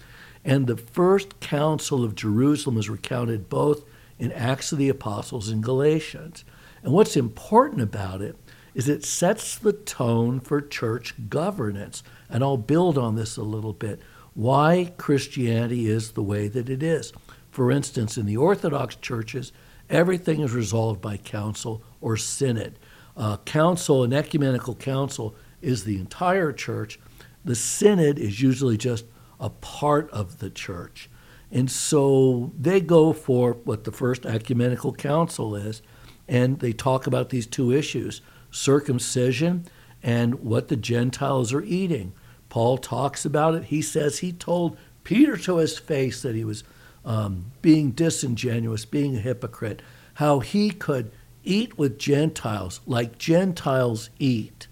and 0.45 0.65
the 0.65 0.77
first 0.77 1.39
council 1.41 2.03
of 2.03 2.15
Jerusalem 2.15 2.77
is 2.77 2.89
recounted 2.89 3.49
both 3.49 3.83
in 4.17 4.31
Acts 4.31 4.71
of 4.71 4.77
the 4.77 4.89
Apostles 4.89 5.49
and 5.49 5.61
Galatians. 5.61 6.45
And 6.81 6.93
what's 6.93 7.17
important 7.17 7.81
about 7.81 8.21
it 8.21 8.37
is 8.73 8.87
it 8.87 9.03
sets 9.03 9.57
the 9.57 9.73
tone 9.73 10.39
for 10.39 10.61
church 10.61 11.13
governance. 11.29 12.03
And 12.29 12.43
I'll 12.43 12.57
build 12.57 12.97
on 12.97 13.15
this 13.15 13.35
a 13.35 13.43
little 13.43 13.73
bit. 13.73 13.99
Why 14.37 14.93
Christianity 14.97 15.89
is 15.89 16.11
the 16.11 16.23
way 16.23 16.47
that 16.47 16.69
it 16.69 16.81
is. 16.81 17.11
For 17.51 17.71
instance, 17.71 18.17
in 18.17 18.25
the 18.25 18.37
Orthodox 18.37 18.95
churches, 18.95 19.51
Everything 19.89 20.41
is 20.41 20.53
resolved 20.53 21.01
by 21.01 21.17
council 21.17 21.81
or 22.01 22.17
synod. 22.17 22.77
Uh, 23.15 23.37
council, 23.37 24.03
an 24.03 24.13
ecumenical 24.13 24.75
council, 24.75 25.35
is 25.61 25.83
the 25.83 25.97
entire 25.97 26.51
church. 26.51 26.99
The 27.45 27.55
synod 27.55 28.19
is 28.19 28.41
usually 28.41 28.77
just 28.77 29.05
a 29.39 29.49
part 29.49 30.09
of 30.11 30.39
the 30.39 30.49
church. 30.49 31.09
And 31.51 31.71
so 31.71 32.51
they 32.59 32.81
go 32.81 33.13
for 33.13 33.53
what 33.53 33.85
the 33.85 33.91
first 33.91 34.25
ecumenical 34.25 34.93
council 34.93 35.55
is, 35.55 35.81
and 36.27 36.59
they 36.59 36.73
talk 36.73 37.07
about 37.07 37.29
these 37.29 37.47
two 37.47 37.71
issues 37.71 38.21
circumcision 38.49 39.65
and 40.01 40.35
what 40.35 40.67
the 40.67 40.75
Gentiles 40.75 41.53
are 41.53 41.63
eating. 41.63 42.13
Paul 42.49 42.77
talks 42.77 43.25
about 43.25 43.55
it. 43.55 43.65
He 43.65 43.81
says 43.81 44.19
he 44.19 44.31
told 44.31 44.77
Peter 45.03 45.37
to 45.37 45.57
his 45.57 45.77
face 45.77 46.21
that 46.21 46.35
he 46.35 46.45
was 46.45 46.63
um, 47.05 47.51
being 47.61 47.91
disingenuous, 47.91 48.85
being 48.85 49.15
a 49.15 49.19
hypocrite, 49.19 49.81
how 50.15 50.39
he 50.39 50.71
could 50.71 51.11
eat 51.43 51.77
with 51.77 51.97
Gentiles 51.97 52.81
like 52.85 53.17
Gentiles 53.17 54.09
eat. 54.19 54.67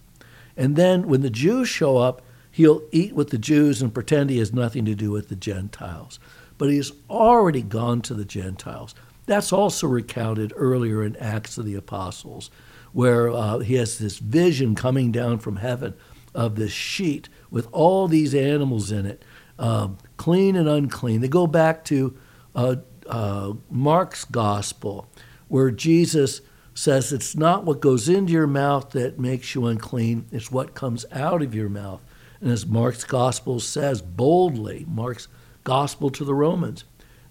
And 0.58 0.76
then 0.76 1.08
when 1.08 1.22
the 1.22 1.30
Jews 1.30 1.70
show 1.70 1.98
up, 1.98 2.22
he'll 2.52 2.82
eat 2.92 3.14
with 3.14 3.30
the 3.30 3.38
Jews 3.38 3.82
and 3.82 3.94
pretend 3.94 4.30
he 4.30 4.40
has 4.40 4.54
nothing 4.54 4.86
to 4.86 4.96
do 4.96 5.12
with 5.12 5.30
the 5.30 5.36
Gentiles. 5.36 6.20
But 6.58 6.70
he's 6.70 6.92
already 7.10 7.62
gone 7.62 8.02
to 8.04 8.14
the 8.14 8.26
Gentiles. 8.26 8.96
That's 9.26 9.52
also 9.52 9.88
recounted 9.88 10.54
earlier 10.56 11.04
in 11.04 11.16
Acts 11.18 11.58
of 11.58 11.66
the 11.66 11.76
Apostles, 11.76 12.52
where 12.94 13.30
uh, 13.30 13.60
he 13.60 13.76
has 13.76 13.98
this 13.98 14.20
vision 14.20 14.76
coming 14.76 15.12
down 15.12 15.40
from 15.40 15.58
heaven 15.58 15.96
of 16.34 16.56
this 16.56 16.72
sheet 16.72 17.28
with 17.50 17.68
all 17.72 18.08
these 18.08 18.36
animals 18.36 18.92
in 18.92 19.06
it, 19.06 19.24
uh, 19.58 19.90
clean 20.18 20.56
and 20.56 20.68
unclean. 20.68 21.22
They 21.22 21.28
go 21.28 21.48
back 21.48 21.84
to 21.86 22.18
uh, 22.56 22.76
uh, 23.08 23.54
Mark's 23.70 24.26
gospel, 24.26 25.08
where 25.48 25.72
Jesus 25.72 26.42
says 26.74 27.14
it's 27.14 27.36
not 27.36 27.64
what 27.64 27.80
goes 27.80 28.10
into 28.10 28.34
your 28.34 28.48
mouth 28.48 28.92
that 28.92 29.20
makes 29.20 29.56
you 29.56 29.66
unclean, 29.66 30.26
it's 30.32 30.52
what 30.52 30.76
comes 30.76 31.06
out 31.12 31.42
of 31.42 31.56
your 31.56 31.70
mouth. 31.70 32.02
And 32.42 32.52
as 32.52 32.66
Mark's 32.66 33.06
gospel 33.06 33.60
says 33.60 34.02
boldly, 34.02 34.86
Mark's 34.88 35.28
gospel 35.64 36.10
to 36.12 36.26
the 36.26 36.34
Romans, 36.34 36.84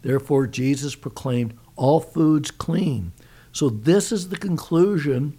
therefore 0.02 0.46
Jesus 0.46 0.94
proclaimed 0.94 1.54
all 1.76 2.00
foods 2.00 2.50
clean. 2.50 3.12
So 3.52 3.68
this 3.68 4.10
is 4.10 4.30
the 4.30 4.36
conclusion 4.36 5.38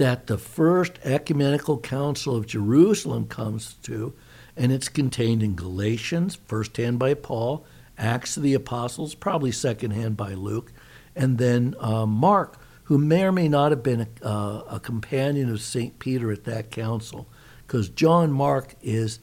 that 0.00 0.28
the 0.28 0.38
first 0.38 0.98
ecumenical 1.04 1.76
council 1.78 2.34
of 2.34 2.46
Jerusalem 2.46 3.26
comes 3.26 3.74
to, 3.82 4.14
and 4.56 4.72
it's 4.72 4.88
contained 4.88 5.42
in 5.42 5.54
Galatians, 5.54 6.38
firsthand 6.46 6.98
by 6.98 7.12
Paul, 7.12 7.66
Acts 7.98 8.38
of 8.38 8.42
the 8.42 8.54
Apostles, 8.54 9.14
probably 9.14 9.52
secondhand 9.52 10.16
by 10.16 10.32
Luke, 10.32 10.72
and 11.14 11.36
then 11.36 11.74
uh, 11.80 12.06
Mark, 12.06 12.58
who 12.84 12.96
may 12.96 13.24
or 13.24 13.30
may 13.30 13.46
not 13.46 13.72
have 13.72 13.82
been 13.82 14.00
a, 14.00 14.26
uh, 14.26 14.64
a 14.70 14.80
companion 14.80 15.50
of 15.50 15.60
St. 15.60 15.98
Peter 15.98 16.32
at 16.32 16.44
that 16.44 16.70
council, 16.70 17.28
because 17.66 17.90
John 17.90 18.32
Mark 18.32 18.76
is 18.80 19.18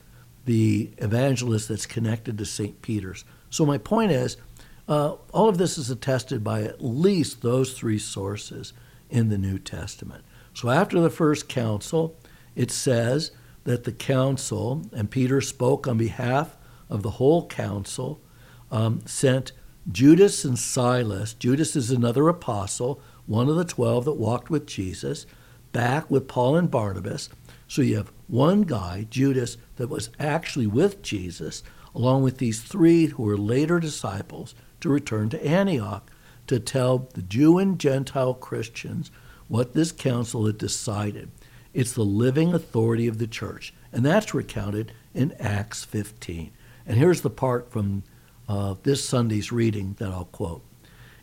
the 0.46 0.92
evangelist 1.00 1.70
that's 1.70 1.88
connected 1.88 2.38
to 2.38 2.46
St. 2.46 2.84
Peter's. 2.84 3.26
So, 3.50 3.66
my 3.66 3.80
point 3.80 4.12
is, 4.12 4.38
uh, 4.88 5.16
all 5.34 5.50
of 5.50 5.58
this 5.58 5.80
is 5.80 5.90
attested 5.90 6.44
by 6.44 6.62
at 6.62 6.84
least 6.84 7.42
those 7.42 7.74
three 7.74 7.98
sources 7.98 8.74
in 9.10 9.30
the 9.30 9.40
New 9.40 9.58
Testament. 9.58 10.24
So, 10.58 10.72
after 10.72 11.00
the 11.00 11.12
first 11.12 11.48
council, 11.48 12.18
it 12.56 12.72
says 12.72 13.30
that 13.66 13.84
the 13.84 13.92
council, 13.92 14.90
and 14.92 15.12
Peter 15.12 15.40
spoke 15.40 15.88
on 15.88 16.00
behalf 16.00 16.58
of 16.90 17.04
the 17.04 17.12
whole 17.12 17.46
council, 17.46 18.20
um, 18.72 19.06
sent 19.06 19.52
Judas 19.92 20.44
and 20.44 20.58
Silas. 20.58 21.36
Judas 21.36 21.76
is 21.76 21.92
another 21.92 22.28
apostle, 22.28 23.00
one 23.28 23.50
of 23.50 23.56
the 23.56 23.66
12 23.66 24.06
that 24.06 24.14
walked 24.14 24.50
with 24.50 24.66
Jesus, 24.66 25.28
back 25.74 26.10
with 26.10 26.28
Paul 26.28 26.56
and 26.56 26.72
Barnabas. 26.72 27.30
So 27.68 27.84
you 27.84 27.98
have 27.98 28.12
one 28.26 28.64
guy, 28.64 29.06
Judas, 29.12 29.58
that 29.76 29.90
was 29.90 30.10
actually 30.20 30.66
with 30.66 31.04
Jesus, 31.04 31.62
along 31.94 32.24
with 32.24 32.40
these 32.40 32.64
three 32.64 33.06
who 33.06 33.22
were 33.22 33.38
later 33.38 33.80
disciples, 33.80 34.56
to 34.80 34.90
return 34.90 35.30
to 35.30 35.46
Antioch 35.46 36.10
to 36.48 36.60
tell 36.60 37.10
the 37.14 37.22
Jew 37.22 37.60
and 37.60 37.78
Gentile 37.78 38.34
Christians 38.34 39.12
what 39.48 39.74
this 39.74 39.92
council 39.92 40.46
had 40.46 40.58
decided. 40.58 41.32
It's 41.74 41.94
the 41.94 42.04
living 42.04 42.54
authority 42.54 43.08
of 43.08 43.18
the 43.18 43.28
church, 43.28 43.74
and 43.92 44.06
that's 44.06 44.34
recounted 44.34 44.92
in 45.14 45.34
Acts 45.40 45.84
15. 45.86 46.52
And 46.86 46.98
here's 46.98 47.22
the 47.22 47.30
part 47.30 47.72
from 47.72 48.04
uh, 48.48 48.76
this 48.84 49.04
Sunday's 49.04 49.52
reading 49.52 49.96
that 50.00 50.10
I'll 50.10 50.26
quote. 50.26 50.64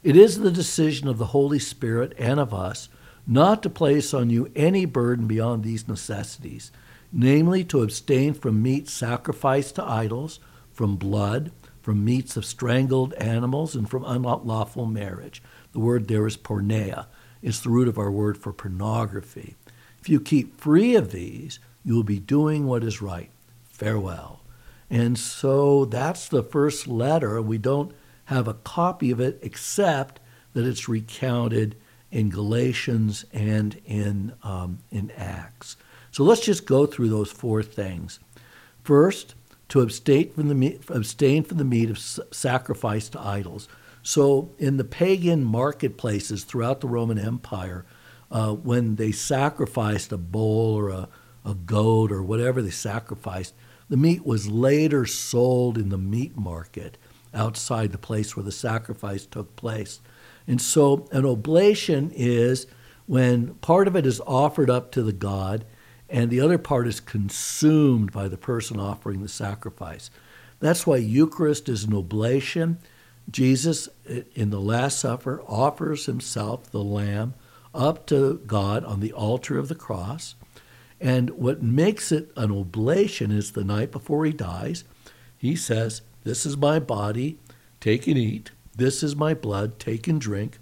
It 0.03 0.17
is 0.17 0.39
the 0.39 0.51
decision 0.51 1.09
of 1.09 1.19
the 1.19 1.27
Holy 1.27 1.59
Spirit 1.59 2.15
and 2.19 2.39
of 2.39 2.53
us 2.53 2.89
not 3.27 3.63
to 3.63 3.71
place 3.71 4.13
on 4.13 4.29
you 4.29 4.51
any 4.55 4.85
burden 4.85 5.27
beyond 5.27 5.65
these 5.65 5.89
necessities, 5.89 6.71
namely 7.11 7.65
to 7.65 7.83
abstain 7.83 8.35
from 8.35 8.63
meat 8.63 8.89
sacrificed 8.89 9.77
to 9.77 9.85
idols, 9.85 10.41
from 10.73 10.97
blood, 10.97 11.51
from 11.81 12.05
meats 12.05 12.37
of 12.37 12.45
strangled 12.45 13.15
animals, 13.15 13.75
and 13.75 13.89
from 13.89 14.05
unlawful 14.05 14.87
marriage. 14.87 15.43
The 15.73 15.81
word 15.81 16.09
there 16.09 16.27
is 16.27 16.37
porneia. 16.37 17.07
It's 17.45 17.61
the 17.61 17.69
root 17.69 17.89
of 17.89 17.99
our 17.99 18.11
word 18.11 18.39
for 18.39 18.55
pornography. 18.55 19.55
If 20.01 20.09
you 20.09 20.19
keep 20.19 20.59
free 20.59 20.97
of 20.97 21.13
these, 21.13 21.59
you 21.85 21.95
will 21.95 22.03
be 22.03 22.19
doing 22.19 22.67
what 22.67 22.83
is 22.83 23.03
right. 23.03 23.29
Farewell. 23.65 24.41
And 24.89 25.19
so 25.19 25.85
that's 25.85 26.27
the 26.27 26.43
first 26.43 26.89
letter. 26.89 27.43
We 27.43 27.59
don't 27.59 27.93
have 28.27 28.49
a 28.49 28.55
copy 28.55 29.11
of 29.11 29.21
it 29.21 29.39
except 29.43 30.21
that 30.55 30.65
it's 30.65 30.89
recounted 30.89 31.77
in 32.11 32.31
Galatians 32.31 33.27
and 33.31 33.79
in, 33.85 34.33
um, 34.43 34.79
in 34.91 35.11
Acts. 35.11 35.77
So 36.13 36.25
let's 36.25 36.41
just 36.41 36.65
go 36.65 36.87
through 36.87 37.11
those 37.11 37.31
four 37.31 37.63
things. 37.63 38.21
First, 38.83 39.35
to 39.69 39.83
abstain 39.83 40.31
from 40.33 40.49
the 40.49 40.55
meat, 40.55 40.83
abstain 40.89 41.43
from 41.43 41.59
the 41.59 41.65
meat 41.65 41.91
of 41.91 41.99
sacrifice 41.99 43.11
to 43.11 43.21
idols. 43.21 43.69
So 44.05 44.53
in 44.59 44.77
the 44.77 44.85
pagan 44.85 45.43
marketplaces 45.43 46.45
throughout 46.45 46.81
the 46.83 46.87
Roman 46.87 47.19
Empire, 47.19 47.87
uh, 48.31 48.53
when 48.53 48.97
they 48.97 49.11
sacrificed 49.11 50.13
a 50.13 50.19
bull 50.19 50.75
or 50.75 50.91
a, 50.91 51.09
a 51.45 51.55
goat 51.55 52.13
or 52.13 52.23
whatever 52.23 52.61
they 52.61 52.71
sacrificed, 52.71 53.55
the 53.89 53.97
meat 53.97 54.25
was 54.25 54.47
later 54.47 55.07
sold 55.07 55.79
in 55.79 55.89
the 55.89 55.99
meat 55.99 56.37
market 56.37 56.99
outside 57.33 57.93
the 57.93 57.99
place 57.99 58.37
where 58.37 58.45
the 58.45 58.53
sacrifice 58.53 59.25
took 59.25 59.57
place. 59.57 60.01
And 60.47 60.61
so 60.61 61.09
an 61.11 61.25
oblation 61.25 62.13
is 62.15 62.67
when 63.07 63.55
part 63.55 63.89
of 63.89 63.97
it 63.97 64.05
is 64.05 64.21
offered 64.27 64.69
up 64.69 64.93
to 64.93 65.03
the 65.03 65.13
god 65.13 65.65
and 66.11 66.31
the 66.31 66.41
other 66.41 66.59
part 66.59 66.87
is 66.87 67.01
consumed 67.01 68.13
by 68.13 68.29
the 68.29 68.37
person 68.37 68.79
offering 68.79 69.23
the 69.23 69.29
sacrifice. 69.29 70.11
That's 70.61 70.87
why 70.87 70.99
Eucharist 70.99 71.69
is 71.71 71.85
an 71.85 71.95
oblation. 71.95 72.79
Jesus, 73.31 73.89
in 74.35 74.51
the 74.51 74.61
Last 74.61 75.01
Supper, 75.01 75.43
offers 75.47 76.07
himself, 76.07 76.71
the 76.71 76.83
Lamb, 76.83 77.35
up 77.75 78.07
to 78.07 78.41
God 78.47 78.85
on 78.85 79.01
the 79.01 79.13
altar 79.13 79.59
of 79.59 79.69
the 79.69 79.75
cross. 79.75 80.35
And 81.01 81.31
what 81.31 81.63
makes 81.63 82.13
it 82.13 82.31
an 82.37 82.53
oblation 82.53 83.31
is 83.31 83.53
the 83.53 83.65
night 83.65 83.91
before 83.91 84.25
he 84.25 84.33
dies, 84.33 84.85
he 85.37 85.57
says, 85.57 86.03
This 86.23 86.47
is 86.47 86.57
my 86.57 86.79
body, 86.79 87.39
take 87.81 88.07
and 88.07 88.17
eat. 88.17 88.53
This 88.77 89.03
is 89.03 89.15
my 89.15 89.35
blood, 89.35 89.79
take 89.79 90.09
and 90.09 90.21
drink. 90.21 90.59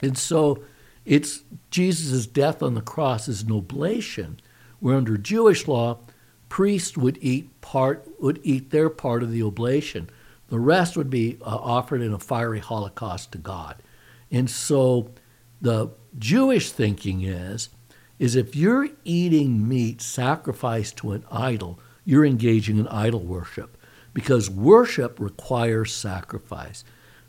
And 0.00 0.18
so 0.18 0.62
it's 1.04 1.42
Jesus' 1.70 2.26
death 2.26 2.62
on 2.62 2.74
the 2.74 2.80
cross 2.80 3.28
is 3.28 3.42
an 3.42 3.52
oblation, 3.52 4.40
where 4.80 4.96
under 4.96 5.16
Jewish 5.16 5.66
law, 5.68 5.98
priests 6.48 6.96
would 6.96 7.18
eat 7.20 7.48
part 7.60 8.06
would 8.20 8.38
eat 8.42 8.70
their 8.70 8.90
part 8.90 9.22
of 9.22 9.32
the 9.32 9.42
oblation. 9.42 10.08
The 10.48 10.60
rest 10.60 10.96
would 10.96 11.10
be 11.10 11.38
uh, 11.40 11.56
offered 11.56 12.02
in 12.02 12.12
a 12.12 12.18
fiery 12.18 12.60
holocaust 12.60 13.32
to 13.32 13.38
God. 13.38 13.82
And 14.30 14.50
so 14.50 15.10
the 15.60 15.90
Jewish 16.18 16.70
thinking 16.70 17.22
is 17.22 17.70
is 18.18 18.36
if 18.36 18.54
you're 18.54 18.88
eating 19.04 19.68
meat 19.68 20.00
sacrificed 20.00 20.96
to 20.98 21.12
an 21.12 21.24
idol, 21.30 21.80
you're 22.04 22.24
engaging 22.24 22.78
in 22.78 22.86
idol 22.88 23.20
worship 23.20 23.76
because 24.12 24.48
worship 24.48 25.18
requires 25.18 25.92
sacrifice. 25.92 26.84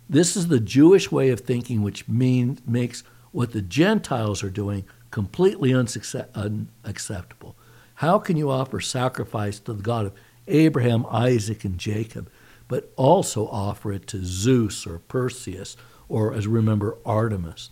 This 0.08 0.38
is 0.38 0.48
the 0.48 0.60
Jewish 0.60 1.12
way 1.12 1.30
of 1.30 1.40
thinking, 1.40 1.82
which 1.82 2.08
means 2.08 2.62
makes 2.68 3.04
what 3.32 3.52
the 3.52 3.62
Gentiles 3.62 4.44
are 4.44 4.50
doing 4.52 4.86
completely 5.10 5.74
unacceptable. 5.74 7.56
How 7.96 8.20
can 8.20 8.38
you 8.38 8.52
offer 8.52 8.80
sacrifice 8.80 9.60
to 9.62 9.74
the 9.74 9.82
God 9.82 10.06
of 10.06 10.14
Abraham, 10.48 11.06
Isaac, 11.10 11.66
and 11.66 11.80
Jacob, 11.80 12.30
but 12.68 12.92
also 12.96 13.48
offer 13.48 13.92
it 13.92 14.08
to 14.08 14.24
Zeus 14.24 14.88
or 14.88 15.00
Perseus 15.00 15.78
or, 16.08 16.34
as 16.34 16.48
we 16.48 16.54
remember, 16.56 16.98
Artemis? 17.06 17.70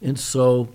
And 0.00 0.18
so, 0.18 0.68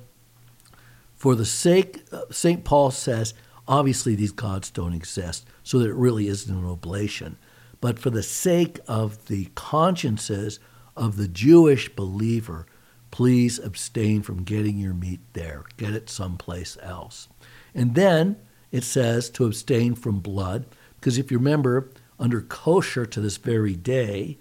for 1.15 1.35
the 1.35 1.45
sake, 1.45 2.03
uh, 2.11 2.23
St. 2.31 2.63
Paul 2.63 2.91
says, 2.91 3.33
obviously 3.67 4.15
these 4.15 4.31
gods 4.31 4.69
don't 4.71 4.93
exist, 4.93 5.45
so 5.63 5.79
that 5.79 5.89
it 5.89 5.95
really 5.95 6.27
isn't 6.27 6.55
an 6.55 6.65
oblation. 6.65 7.37
But 7.81 7.99
for 7.99 8.09
the 8.09 8.23
sake 8.23 8.79
of 8.87 9.27
the 9.27 9.45
consciences 9.55 10.59
of 10.97 11.15
the 11.15 11.27
Jewish 11.27 11.89
believer, 11.95 12.65
please 13.11 13.59
abstain 13.59 14.21
from 14.21 14.43
getting 14.43 14.77
your 14.77 14.93
meat 14.93 15.21
there. 15.33 15.63
Get 15.77 15.93
it 15.93 16.09
someplace 16.09 16.77
else. 16.81 17.27
And 17.73 17.95
then 17.95 18.37
it 18.71 18.83
says 18.83 19.29
to 19.31 19.45
abstain 19.45 19.95
from 19.95 20.19
blood, 20.19 20.65
because 20.99 21.17
if 21.17 21.31
you 21.31 21.37
remember, 21.37 21.89
under 22.19 22.41
kosher 22.41 23.05
to 23.05 23.21
this 23.21 23.37
very 23.37 23.75
day, 23.75 24.37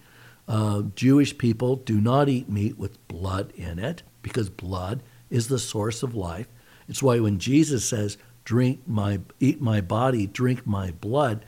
uh, 0.47 0.83
Jewish 0.95 1.39
people 1.39 1.77
do 1.77 2.01
not 2.01 2.29
eat 2.29 2.49
meat 2.49 2.79
with 2.79 3.07
blood 3.09 3.53
in 3.55 3.79
it, 3.79 4.03
because 4.23 4.51
blood 4.51 5.03
is 5.31 5.49
the 5.49 5.59
source 5.59 6.03
of 6.03 6.15
life. 6.15 6.49
It's 6.89 7.03
why 7.03 7.21
when 7.21 7.39
Jesus 7.39 7.85
says, 7.85 8.19
"Drink 8.45 8.81
my, 8.87 9.21
eat 9.41 9.61
my 9.61 9.81
body, 9.81 10.27
drink 10.27 10.67
my 10.67 10.91
blood," 10.91 11.45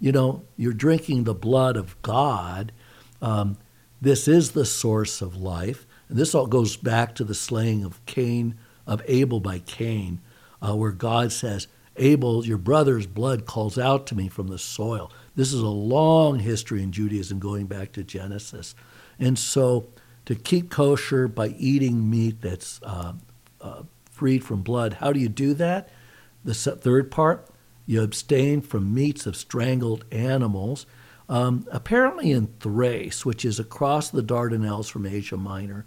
you 0.00 0.12
know, 0.12 0.42
you're 0.56 0.72
drinking 0.72 1.24
the 1.24 1.34
blood 1.34 1.76
of 1.76 2.00
God. 2.02 2.72
Um, 3.20 3.56
this 4.00 4.28
is 4.28 4.50
the 4.52 4.66
source 4.66 5.22
of 5.22 5.36
life. 5.36 5.86
And 6.08 6.18
this 6.18 6.34
all 6.34 6.46
goes 6.46 6.76
back 6.76 7.14
to 7.14 7.24
the 7.24 7.34
slaying 7.34 7.84
of 7.84 8.04
Cain, 8.06 8.54
of 8.86 9.02
Abel 9.06 9.40
by 9.40 9.60
Cain, 9.60 10.20
uh, 10.60 10.76
where 10.76 10.92
God 10.92 11.32
says, 11.32 11.68
Abel, 11.96 12.44
your 12.44 12.58
brother's 12.58 13.06
blood 13.06 13.46
calls 13.46 13.78
out 13.78 14.06
to 14.08 14.14
me 14.14 14.28
from 14.28 14.48
the 14.48 14.58
soil. 14.58 15.10
This 15.36 15.52
is 15.52 15.60
a 15.60 15.68
long 15.68 16.38
history 16.38 16.82
in 16.82 16.92
Judaism 16.92 17.38
going 17.38 17.66
back 17.66 17.92
to 17.92 18.04
Genesis. 18.04 18.74
And 19.18 19.38
so 19.38 19.88
to 20.26 20.34
keep 20.34 20.70
kosher 20.70 21.28
by 21.28 21.48
eating 21.48 22.08
meat 22.08 22.40
that's 22.40 22.80
uh, 22.82 23.14
uh, 23.60 23.82
freed 24.10 24.44
from 24.44 24.62
blood, 24.62 24.94
how 24.94 25.12
do 25.12 25.20
you 25.20 25.28
do 25.28 25.54
that? 25.54 25.90
The 26.44 26.54
third 26.54 27.10
part, 27.10 27.48
you 27.86 28.02
abstain 28.02 28.60
from 28.60 28.94
meats 28.94 29.26
of 29.26 29.36
strangled 29.36 30.04
animals. 30.12 30.86
Um, 31.28 31.66
apparently, 31.72 32.32
in 32.32 32.48
Thrace, 32.60 33.24
which 33.24 33.44
is 33.44 33.58
across 33.58 34.10
the 34.10 34.22
Dardanelles 34.22 34.90
from 34.90 35.06
Asia 35.06 35.36
Minor, 35.36 35.86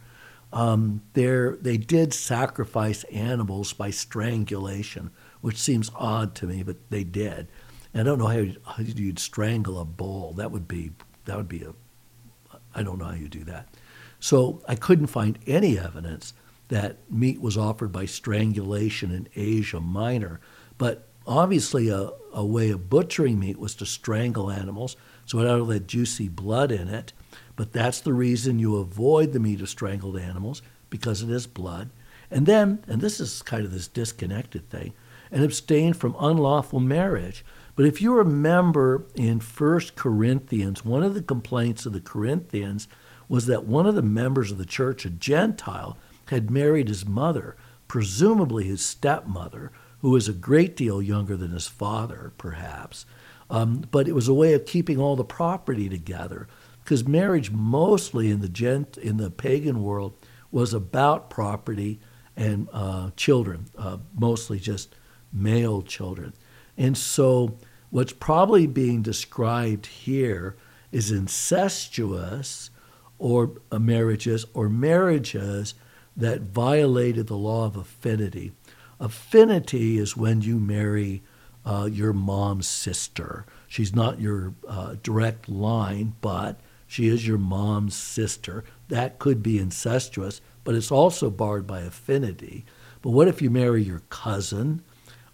um, 0.51 1.01
they 1.13 1.77
did 1.77 2.13
sacrifice 2.13 3.03
animals 3.05 3.73
by 3.73 3.91
strangulation, 3.91 5.11
which 5.41 5.57
seems 5.57 5.91
odd 5.95 6.33
to 6.35 6.47
me, 6.47 6.63
but 6.63 6.89
they 6.89 7.03
did. 7.03 7.47
I 7.93 8.03
don't 8.03 8.19
know 8.19 8.27
how, 8.27 8.37
you, 8.37 8.55
how 8.65 8.83
you'd 8.83 9.19
strangle 9.19 9.79
a 9.79 9.85
bull. 9.85 10.33
That 10.33 10.51
would 10.51 10.67
be 10.67 10.91
that 11.25 11.35
would 11.37 11.49
be 11.49 11.63
a 11.63 11.73
I 12.75 12.83
don't 12.83 12.99
know 12.99 13.05
how 13.05 13.13
you 13.13 13.27
do 13.27 13.43
that. 13.45 13.67
So 14.19 14.61
I 14.67 14.75
couldn't 14.75 15.07
find 15.07 15.37
any 15.47 15.77
evidence 15.79 16.33
that 16.69 16.97
meat 17.09 17.41
was 17.41 17.57
offered 17.57 17.91
by 17.91 18.05
strangulation 18.05 19.11
in 19.11 19.27
Asia 19.35 19.79
Minor, 19.79 20.39
but 20.77 21.07
obviously 21.25 21.89
a, 21.89 22.11
a 22.33 22.45
way 22.45 22.69
of 22.69 22.89
butchering 22.89 23.39
meat 23.39 23.57
was 23.57 23.75
to 23.75 23.85
strangle 23.85 24.51
animals 24.51 24.95
so 25.27 25.39
it 25.39 25.43
had 25.43 25.59
all 25.59 25.65
that 25.65 25.87
juicy 25.87 26.29
blood 26.29 26.71
in 26.71 26.87
it. 26.87 27.13
But 27.55 27.73
that's 27.73 27.99
the 27.99 28.13
reason 28.13 28.59
you 28.59 28.77
avoid 28.77 29.33
the 29.33 29.39
meat 29.39 29.61
of 29.61 29.69
strangled 29.69 30.17
animals 30.17 30.61
because 30.89 31.21
it 31.21 31.29
is 31.29 31.45
blood. 31.45 31.89
And 32.31 32.45
then, 32.45 32.83
and 32.87 33.01
this 33.01 33.19
is 33.19 33.41
kind 33.41 33.65
of 33.65 33.71
this 33.71 33.87
disconnected 33.87 34.69
thing, 34.69 34.93
and 35.29 35.43
abstain 35.43 35.93
from 35.93 36.15
unlawful 36.19 36.79
marriage. 36.79 37.43
But 37.77 37.85
if 37.85 38.01
you 38.01 38.15
remember 38.15 39.05
in 39.13 39.39
1 39.39 39.81
Corinthians, 39.95 40.83
one 40.83 41.03
of 41.03 41.13
the 41.13 41.21
complaints 41.21 41.85
of 41.85 41.93
the 41.93 42.01
Corinthians 42.01 42.87
was 43.29 43.45
that 43.45 43.65
one 43.65 43.85
of 43.85 43.93
the 43.93 44.01
members 44.01 44.51
of 44.51 44.57
the 44.57 44.65
church, 44.65 45.05
a 45.05 45.11
Gentile, 45.11 45.95
had 46.25 46.49
married 46.49 46.87
his 46.87 47.05
mother, 47.05 47.55
presumably 47.87 48.63
his 48.63 48.83
stepmother, 48.83 49.71
who 49.99 50.09
was 50.09 50.27
a 50.27 50.33
great 50.33 50.75
deal 50.75 51.03
younger 51.03 51.37
than 51.37 51.51
his 51.51 51.67
father, 51.67 52.33
perhaps. 52.39 53.05
Um, 53.47 53.83
but 53.91 54.07
it 54.07 54.15
was 54.15 54.27
a 54.27 54.33
way 54.33 54.53
of 54.53 54.65
keeping 54.65 54.99
all 54.99 55.15
the 55.15 55.23
property 55.23 55.87
together 55.87 56.47
because 56.83 57.07
marriage 57.07 57.51
mostly 57.51 58.31
in 58.31 58.41
the 58.41 58.49
gent 58.49 58.97
in 58.97 59.17
the 59.17 59.29
pagan 59.29 59.83
world 59.83 60.15
was 60.49 60.73
about 60.73 61.29
property 61.29 61.99
and 62.35 62.69
uh, 62.73 63.11
children, 63.15 63.67
uh, 63.77 63.97
mostly 64.17 64.59
just 64.59 64.95
male 65.31 65.83
children. 65.83 66.33
And 66.77 66.97
so 66.97 67.57
what's 67.89 68.13
probably 68.13 68.67
being 68.67 69.01
described 69.01 69.85
here 69.85 70.55
is 70.91 71.11
incestuous 71.11 72.69
or 73.19 73.53
marriages 73.71 74.45
or 74.53 74.69
marriages 74.69 75.73
that 76.15 76.41
violated 76.41 77.27
the 77.27 77.37
law 77.37 77.65
of 77.65 77.75
affinity. 77.75 78.51
Affinity 78.99 79.97
is 79.97 80.17
when 80.17 80.41
you 80.41 80.59
marry 80.59 81.21
uh, 81.65 81.87
your 81.91 82.13
mom's 82.13 82.67
sister. 82.67 83.45
She's 83.67 83.93
not 83.93 84.19
your 84.19 84.53
uh, 84.67 84.95
direct 85.03 85.49
line, 85.49 86.15
but 86.21 86.59
she 86.87 87.07
is 87.07 87.27
your 87.27 87.37
mom's 87.37 87.95
sister. 87.95 88.63
That 88.87 89.19
could 89.19 89.43
be 89.43 89.59
incestuous, 89.59 90.41
but 90.63 90.75
it's 90.75 90.91
also 90.91 91.29
barred 91.29 91.67
by 91.67 91.81
affinity. 91.81 92.65
But 93.01 93.11
what 93.11 93.27
if 93.27 93.41
you 93.41 93.49
marry 93.49 93.83
your 93.83 94.01
cousin? 94.09 94.81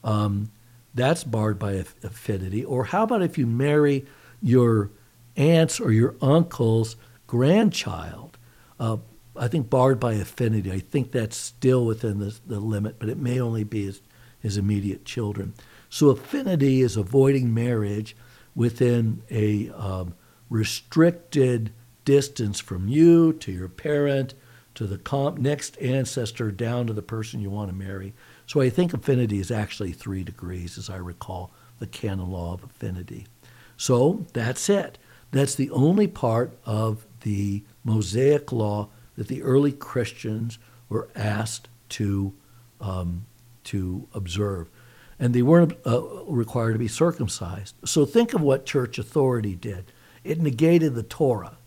Um, 0.04 0.52
that's 0.94 1.24
barred 1.24 1.60
by 1.60 1.74
affinity. 1.74 2.64
Or 2.64 2.86
how 2.86 3.04
about 3.04 3.22
if 3.22 3.38
you 3.38 3.48
marry 3.48 4.06
your 4.42 4.92
aunt's 5.36 5.80
or 5.80 5.92
your 5.92 6.16
uncle's 6.22 6.96
grandchild? 7.28 8.38
Uh, 8.80 8.98
I 9.36 9.48
think 9.48 9.70
barred 9.70 10.00
by 10.00 10.14
affinity. 10.14 10.72
I 10.72 10.80
think 10.80 11.12
that's 11.12 11.36
still 11.36 11.86
within 11.86 12.20
the, 12.20 12.38
the 12.46 12.60
limit, 12.60 13.00
but 13.00 13.10
it 13.10 13.18
may 13.18 13.40
only 13.40 13.64
be 13.64 13.86
his, 13.86 14.02
his 14.40 14.58
immediate 14.58 15.06
children. 15.06 15.54
So 15.90 16.10
affinity 16.10 16.82
is 16.82 16.98
avoiding 16.98 17.54
marriage 17.54 18.16
within 18.56 19.24
a 19.32 19.70
um, 19.72 20.14
restricted 20.50 21.72
distance 22.06 22.60
from 22.60 22.88
you 22.88 23.34
to 23.34 23.52
your 23.52 23.70
parent 23.70 24.36
to 24.76 24.86
the 24.86 24.98
comp- 24.98 25.38
next 25.38 25.78
ancestor 25.82 26.52
down 26.52 26.88
to 26.88 26.94
the 26.94 27.02
person 27.02 27.40
you 27.40 27.50
want 27.50 27.70
to 27.70 27.76
marry. 27.76 28.14
So 28.48 28.62
I 28.62 28.70
think 28.70 28.94
affinity 28.94 29.40
is 29.40 29.52
actually 29.52 29.92
three 29.92 30.24
degrees, 30.24 30.78
as 30.78 30.90
I 30.90 30.98
recall 30.98 31.52
the 31.80 31.88
canon 31.88 32.32
law 32.32 32.54
of 32.54 32.64
affinity. 32.64 33.28
So 33.78 34.26
that's 34.34 34.70
it. 34.70 34.98
That's 35.32 35.56
the 35.56 35.72
only 35.72 36.08
part 36.08 36.58
of 36.66 37.06
the 37.22 37.64
Mosaic 37.84 38.52
law 38.52 38.90
that 39.16 39.28
the 39.28 39.42
early 39.42 39.72
Christians 39.72 40.60
were 40.90 41.10
asked 41.16 41.68
to, 41.90 42.34
um, 42.80 43.26
to 43.66 44.08
observe. 44.14 44.70
And 45.20 45.34
they 45.34 45.42
weren't 45.42 45.74
uh, 45.86 46.02
required 46.26 46.74
to 46.74 46.80
be 46.80 46.88
circumcised. 46.88 47.76
So 47.86 48.06
think 48.06 48.34
of 48.34 48.42
what 48.42 48.66
church 48.66 48.98
authority 48.98 49.56
did 49.56 49.92
it 50.24 50.40
negated 50.40 50.96
the 50.96 51.04
Torah. 51.04 51.58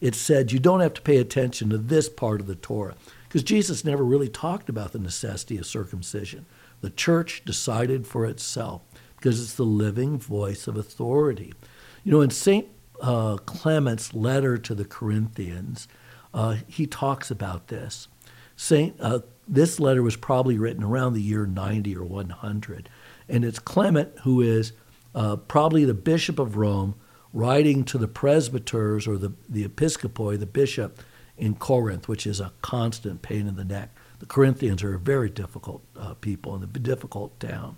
It 0.00 0.14
said 0.14 0.52
you 0.52 0.60
don't 0.60 0.80
have 0.80 0.94
to 0.94 1.02
pay 1.02 1.16
attention 1.16 1.70
to 1.70 1.78
this 1.78 2.08
part 2.08 2.40
of 2.40 2.46
the 2.46 2.54
Torah 2.54 2.94
because 3.30 3.44
Jesus 3.44 3.84
never 3.84 4.02
really 4.02 4.28
talked 4.28 4.68
about 4.68 4.90
the 4.90 4.98
necessity 4.98 5.56
of 5.56 5.64
circumcision. 5.64 6.46
The 6.80 6.90
church 6.90 7.44
decided 7.44 8.04
for 8.04 8.26
itself 8.26 8.82
because 9.14 9.40
it's 9.40 9.54
the 9.54 9.62
living 9.62 10.18
voice 10.18 10.66
of 10.66 10.76
authority. 10.76 11.54
You 12.02 12.10
know, 12.10 12.22
in 12.22 12.30
St. 12.30 12.66
Uh, 13.00 13.36
Clement's 13.36 14.14
letter 14.14 14.58
to 14.58 14.74
the 14.74 14.84
Corinthians, 14.84 15.86
uh, 16.34 16.56
he 16.66 16.88
talks 16.88 17.30
about 17.30 17.68
this. 17.68 18.08
Saint, 18.56 18.96
uh, 18.98 19.20
this 19.46 19.78
letter 19.78 20.02
was 20.02 20.16
probably 20.16 20.58
written 20.58 20.82
around 20.82 21.12
the 21.12 21.22
year 21.22 21.46
90 21.46 21.96
or 21.96 22.04
100, 22.04 22.90
and 23.28 23.44
it's 23.44 23.60
Clement 23.60 24.10
who 24.24 24.40
is 24.40 24.72
uh, 25.14 25.36
probably 25.36 25.84
the 25.84 25.94
bishop 25.94 26.40
of 26.40 26.56
Rome, 26.56 26.96
writing 27.32 27.84
to 27.84 27.96
the 27.96 28.08
presbyters 28.08 29.06
or 29.06 29.16
the, 29.16 29.32
the 29.48 29.64
episcopoi, 29.64 30.36
the 30.36 30.46
bishop 30.46 31.00
in 31.40 31.54
Corinth, 31.54 32.08
which 32.08 32.26
is 32.26 32.40
a 32.40 32.52
constant 32.62 33.22
pain 33.22 33.46
in 33.46 33.56
the 33.56 33.64
neck. 33.64 33.90
The 34.18 34.26
Corinthians 34.26 34.82
are 34.82 34.94
a 34.94 34.98
very 34.98 35.30
difficult 35.30 35.82
uh, 35.96 36.14
people 36.14 36.54
and 36.54 36.62
a 36.62 36.78
difficult 36.78 37.38
town. 37.40 37.76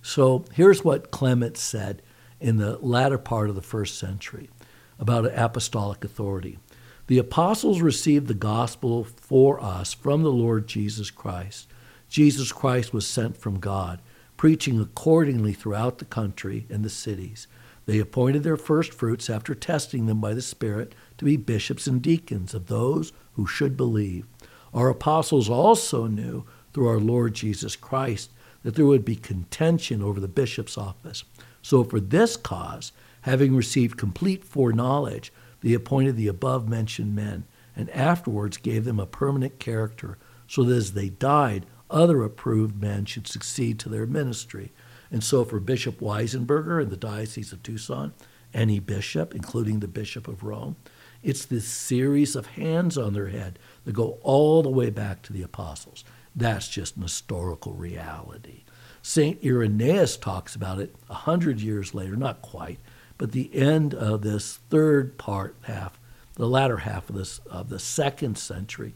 So 0.00 0.44
here's 0.52 0.84
what 0.84 1.10
Clement 1.10 1.56
said 1.56 2.02
in 2.40 2.56
the 2.56 2.78
latter 2.78 3.18
part 3.18 3.48
of 3.48 3.54
the 3.54 3.62
first 3.62 3.98
century 3.98 4.50
about 4.98 5.26
apostolic 5.26 6.04
authority. 6.04 6.58
The 7.06 7.18
apostles 7.18 7.80
received 7.80 8.26
the 8.26 8.34
gospel 8.34 9.04
for 9.04 9.62
us 9.62 9.92
from 9.92 10.22
the 10.22 10.32
Lord 10.32 10.66
Jesus 10.66 11.10
Christ. 11.10 11.68
Jesus 12.08 12.52
Christ 12.52 12.92
was 12.92 13.06
sent 13.06 13.36
from 13.36 13.60
God, 13.60 14.00
preaching 14.36 14.80
accordingly 14.80 15.52
throughout 15.52 15.98
the 15.98 16.04
country 16.04 16.66
and 16.70 16.84
the 16.84 16.90
cities. 16.90 17.46
They 17.86 17.98
appointed 17.98 18.42
their 18.42 18.56
first 18.56 18.92
fruits 18.92 19.28
after 19.28 19.54
testing 19.54 20.06
them 20.06 20.20
by 20.20 20.34
the 20.34 20.42
Spirit 20.42 20.94
to 21.18 21.24
be 21.24 21.36
bishops 21.36 21.86
and 21.86 22.00
deacons 22.00 22.54
of 22.54 22.66
those 22.66 23.12
who 23.34 23.46
should 23.46 23.76
believe. 23.76 24.26
Our 24.72 24.88
apostles 24.88 25.50
also 25.50 26.06
knew 26.06 26.44
through 26.72 26.88
our 26.88 27.00
Lord 27.00 27.34
Jesus 27.34 27.76
Christ 27.76 28.30
that 28.62 28.74
there 28.74 28.86
would 28.86 29.04
be 29.04 29.16
contention 29.16 30.02
over 30.02 30.20
the 30.20 30.28
bishop's 30.28 30.78
office. 30.78 31.24
So, 31.60 31.84
for 31.84 32.00
this 32.00 32.36
cause, 32.36 32.92
having 33.22 33.54
received 33.54 33.98
complete 33.98 34.44
foreknowledge, 34.44 35.32
they 35.60 35.74
appointed 35.74 36.16
the 36.16 36.28
above 36.28 36.68
mentioned 36.68 37.14
men, 37.14 37.44
and 37.76 37.90
afterwards 37.90 38.56
gave 38.56 38.84
them 38.84 39.00
a 39.00 39.06
permanent 39.06 39.58
character, 39.58 40.18
so 40.46 40.64
that 40.64 40.74
as 40.74 40.92
they 40.92 41.08
died, 41.08 41.66
other 41.90 42.22
approved 42.22 42.80
men 42.80 43.04
should 43.04 43.26
succeed 43.26 43.78
to 43.78 43.88
their 43.88 44.06
ministry. 44.06 44.72
And 45.12 45.22
so, 45.22 45.44
for 45.44 45.60
Bishop 45.60 46.00
Weisenburger 46.00 46.82
in 46.82 46.88
the 46.88 46.96
Diocese 46.96 47.52
of 47.52 47.62
Tucson, 47.62 48.14
any 48.54 48.80
bishop, 48.80 49.34
including 49.34 49.80
the 49.80 49.86
Bishop 49.86 50.26
of 50.26 50.42
Rome, 50.42 50.76
it's 51.22 51.44
this 51.44 51.66
series 51.66 52.34
of 52.34 52.46
hands 52.46 52.96
on 52.96 53.12
their 53.12 53.28
head 53.28 53.58
that 53.84 53.92
go 53.92 54.18
all 54.22 54.62
the 54.62 54.70
way 54.70 54.88
back 54.88 55.22
to 55.22 55.32
the 55.32 55.42
apostles. 55.42 56.02
That's 56.34 56.66
just 56.66 56.96
an 56.96 57.02
historical 57.02 57.74
reality. 57.74 58.64
St. 59.02 59.38
Irenaeus 59.44 60.16
talks 60.16 60.54
about 60.54 60.78
it 60.78 60.94
a 61.10 61.14
hundred 61.14 61.60
years 61.60 61.94
later, 61.94 62.16
not 62.16 62.40
quite, 62.40 62.78
but 63.18 63.32
the 63.32 63.54
end 63.54 63.94
of 63.94 64.22
this 64.22 64.60
third 64.70 65.18
part 65.18 65.56
half, 65.62 65.98
the 66.34 66.48
latter 66.48 66.78
half 66.78 67.10
of 67.10 67.16
this 67.16 67.38
of 67.50 67.68
the 67.68 67.78
second 67.78 68.38
century, 68.38 68.94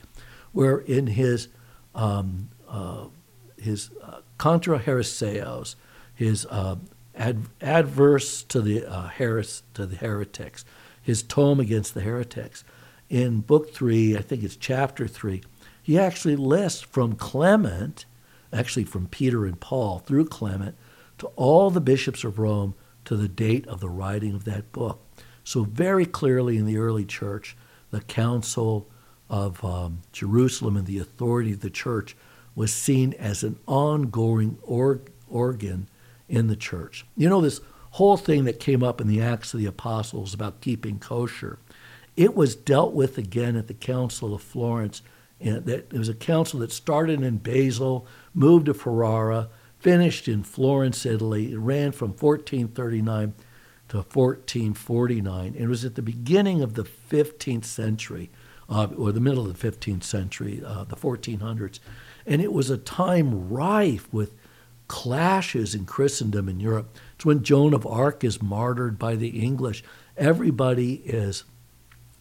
where 0.52 0.78
in 0.78 1.08
his 1.08 1.48
um, 1.94 2.48
uh, 2.68 3.06
his 3.58 3.90
uh, 4.02 4.20
Contra 4.38 4.78
Heraseos, 4.78 5.74
his 6.16 6.46
uh, 6.46 6.76
ad, 7.14 7.44
adverse 7.60 8.42
to 8.44 8.60
the 8.60 8.84
uh, 8.84 9.08
heres, 9.08 9.62
to 9.74 9.86
the 9.86 9.96
heretics, 9.96 10.64
his 11.00 11.22
tome 11.22 11.60
against 11.60 11.94
the 11.94 12.00
heretics, 12.00 12.64
in 13.08 13.40
book 13.40 13.72
three, 13.72 14.16
I 14.16 14.22
think 14.22 14.42
it's 14.42 14.56
chapter 14.56 15.06
three, 15.06 15.42
he 15.80 15.96
actually 15.96 16.34
lists 16.34 16.80
from 16.80 17.14
Clement, 17.14 18.06
actually 18.52 18.84
from 18.84 19.06
Peter 19.06 19.46
and 19.46 19.60
Paul 19.60 20.00
through 20.00 20.26
Clement, 20.26 20.74
to 21.18 21.28
all 21.36 21.70
the 21.70 21.80
bishops 21.80 22.24
of 22.24 22.40
Rome 22.40 22.74
to 23.04 23.16
the 23.16 23.28
date 23.28 23.66
of 23.68 23.78
the 23.78 23.88
writing 23.88 24.34
of 24.34 24.44
that 24.44 24.72
book. 24.72 25.00
So, 25.44 25.62
very 25.62 26.06
clearly 26.06 26.56
in 26.56 26.66
the 26.66 26.78
early 26.78 27.04
church, 27.04 27.56
the 27.90 28.00
Council 28.00 28.88
of 29.30 29.64
um, 29.64 30.02
Jerusalem 30.12 30.76
and 30.76 30.86
the 30.86 30.98
authority 30.98 31.52
of 31.52 31.60
the 31.60 31.70
church 31.70 32.16
was 32.56 32.72
seen 32.72 33.12
as 33.14 33.44
an 33.44 33.58
ongoing 33.66 34.58
organ 34.62 35.88
in 36.28 36.46
the 36.46 36.56
church. 36.56 37.06
You 37.16 37.28
know, 37.28 37.40
this 37.40 37.60
whole 37.92 38.16
thing 38.16 38.44
that 38.44 38.60
came 38.60 38.82
up 38.82 39.00
in 39.00 39.08
the 39.08 39.20
Acts 39.22 39.54
of 39.54 39.60
the 39.60 39.66
Apostles 39.66 40.34
about 40.34 40.60
keeping 40.60 40.98
kosher, 40.98 41.58
it 42.16 42.34
was 42.34 42.54
dealt 42.54 42.92
with 42.92 43.18
again 43.18 43.56
at 43.56 43.68
the 43.68 43.74
Council 43.74 44.34
of 44.34 44.42
Florence 44.42 45.02
that 45.40 45.68
it 45.68 45.92
was 45.92 46.08
a 46.08 46.14
council 46.14 46.60
that 46.60 46.72
started 46.72 47.22
in 47.22 47.38
Basel, 47.38 48.06
moved 48.34 48.66
to 48.66 48.74
Ferrara, 48.74 49.48
finished 49.78 50.28
in 50.28 50.42
Florence, 50.42 51.04
Italy. 51.04 51.52
It 51.52 51.58
ran 51.58 51.92
from 51.92 52.10
1439 52.10 53.34
to 53.88 53.96
1449. 53.98 55.54
It 55.56 55.66
was 55.66 55.84
at 55.84 55.94
the 55.94 56.02
beginning 56.02 56.62
of 56.62 56.74
the 56.74 56.84
15th 56.84 57.64
century, 57.64 58.30
uh, 58.68 58.88
or 58.96 59.12
the 59.12 59.20
middle 59.20 59.46
of 59.46 59.58
the 59.58 59.70
15th 59.70 60.02
century, 60.02 60.62
uh, 60.64 60.84
the 60.84 60.96
1400s. 60.96 61.78
And 62.26 62.42
it 62.42 62.52
was 62.52 62.70
a 62.70 62.78
time 62.78 63.48
rife 63.48 64.12
with 64.12 64.34
clashes 64.88 65.74
in 65.74 65.84
Christendom 65.84 66.48
in 66.48 66.60
Europe. 66.60 66.96
It's 67.14 67.24
when 67.24 67.42
Joan 67.42 67.74
of 67.74 67.86
Arc 67.86 68.24
is 68.24 68.42
martyred 68.42 68.98
by 68.98 69.16
the 69.16 69.40
English. 69.40 69.82
Everybody 70.16 70.94
is, 71.04 71.44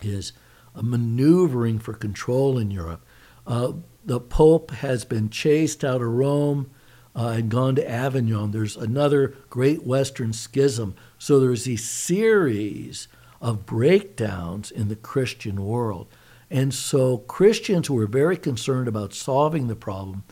is 0.01 0.34
maneuvering 0.82 1.80
for 1.80 1.93
control 1.93 2.58
in 2.58 2.71
Europe. 2.71 3.06
Uh, 3.45 3.73
the 4.04 4.19
Pope 4.19 4.71
has 4.71 5.06
been 5.06 5.30
chased 5.30 5.84
out 5.84 6.01
of 6.01 6.08
Rome 6.08 6.69
uh, 7.15 7.30
and 7.38 7.49
gone 7.49 7.75
to 7.75 7.89
Avignon. 7.89 8.51
There's 8.51 8.75
another 8.75 9.36
great 9.49 9.86
Western 9.86 10.34
schism. 10.34 10.95
So 11.17 11.39
there's 11.39 11.67
a 11.67 11.75
series 11.75 13.08
of 13.41 13.65
breakdowns 13.65 14.71
in 14.71 14.89
the 14.89 14.95
Christian 14.95 15.63
world. 15.63 16.08
And 16.49 16.73
so 16.73 17.19
Christians 17.19 17.89
were 17.89 18.06
very 18.06 18.38
concerned 18.38 18.88
about 18.88 19.13
solving 19.13 19.67
the 19.67 19.75
problem 19.75 20.23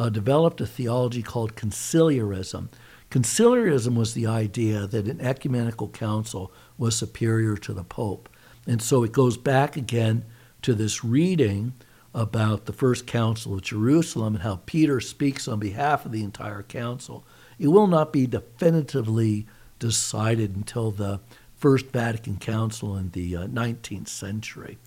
uh, 0.00 0.08
developed 0.08 0.62
a 0.62 0.66
theology 0.66 1.22
called 1.22 1.54
conciliarism. 1.54 2.68
Conciliarism 3.10 3.94
was 3.94 4.14
the 4.14 4.26
idea 4.26 4.86
that 4.86 5.06
an 5.06 5.20
ecumenical 5.20 5.90
council 5.90 6.50
was 6.78 6.96
superior 6.96 7.54
to 7.58 7.74
the 7.74 7.84
Pope. 7.84 8.26
And 8.66 8.80
so 8.80 9.02
it 9.02 9.12
goes 9.12 9.36
back 9.36 9.76
again 9.76 10.24
to 10.62 10.72
this 10.72 11.04
reading 11.04 11.74
about 12.14 12.64
the 12.64 12.72
first 12.72 13.06
council 13.06 13.52
of 13.52 13.60
Jerusalem 13.60 14.36
and 14.36 14.42
how 14.42 14.62
Peter 14.64 15.00
speaks 15.00 15.46
on 15.46 15.58
behalf 15.58 16.06
of 16.06 16.12
the 16.12 16.24
entire 16.24 16.62
council. 16.62 17.26
It 17.58 17.68
will 17.68 17.86
not 17.86 18.10
be 18.10 18.26
definitively 18.26 19.46
decided 19.78 20.56
until 20.56 20.90
the 20.90 21.20
First 21.56 21.88
Vatican 21.88 22.38
Council 22.38 22.96
in 22.96 23.10
the 23.10 23.36
uh, 23.36 23.46
19th 23.48 24.08
century. 24.08 24.78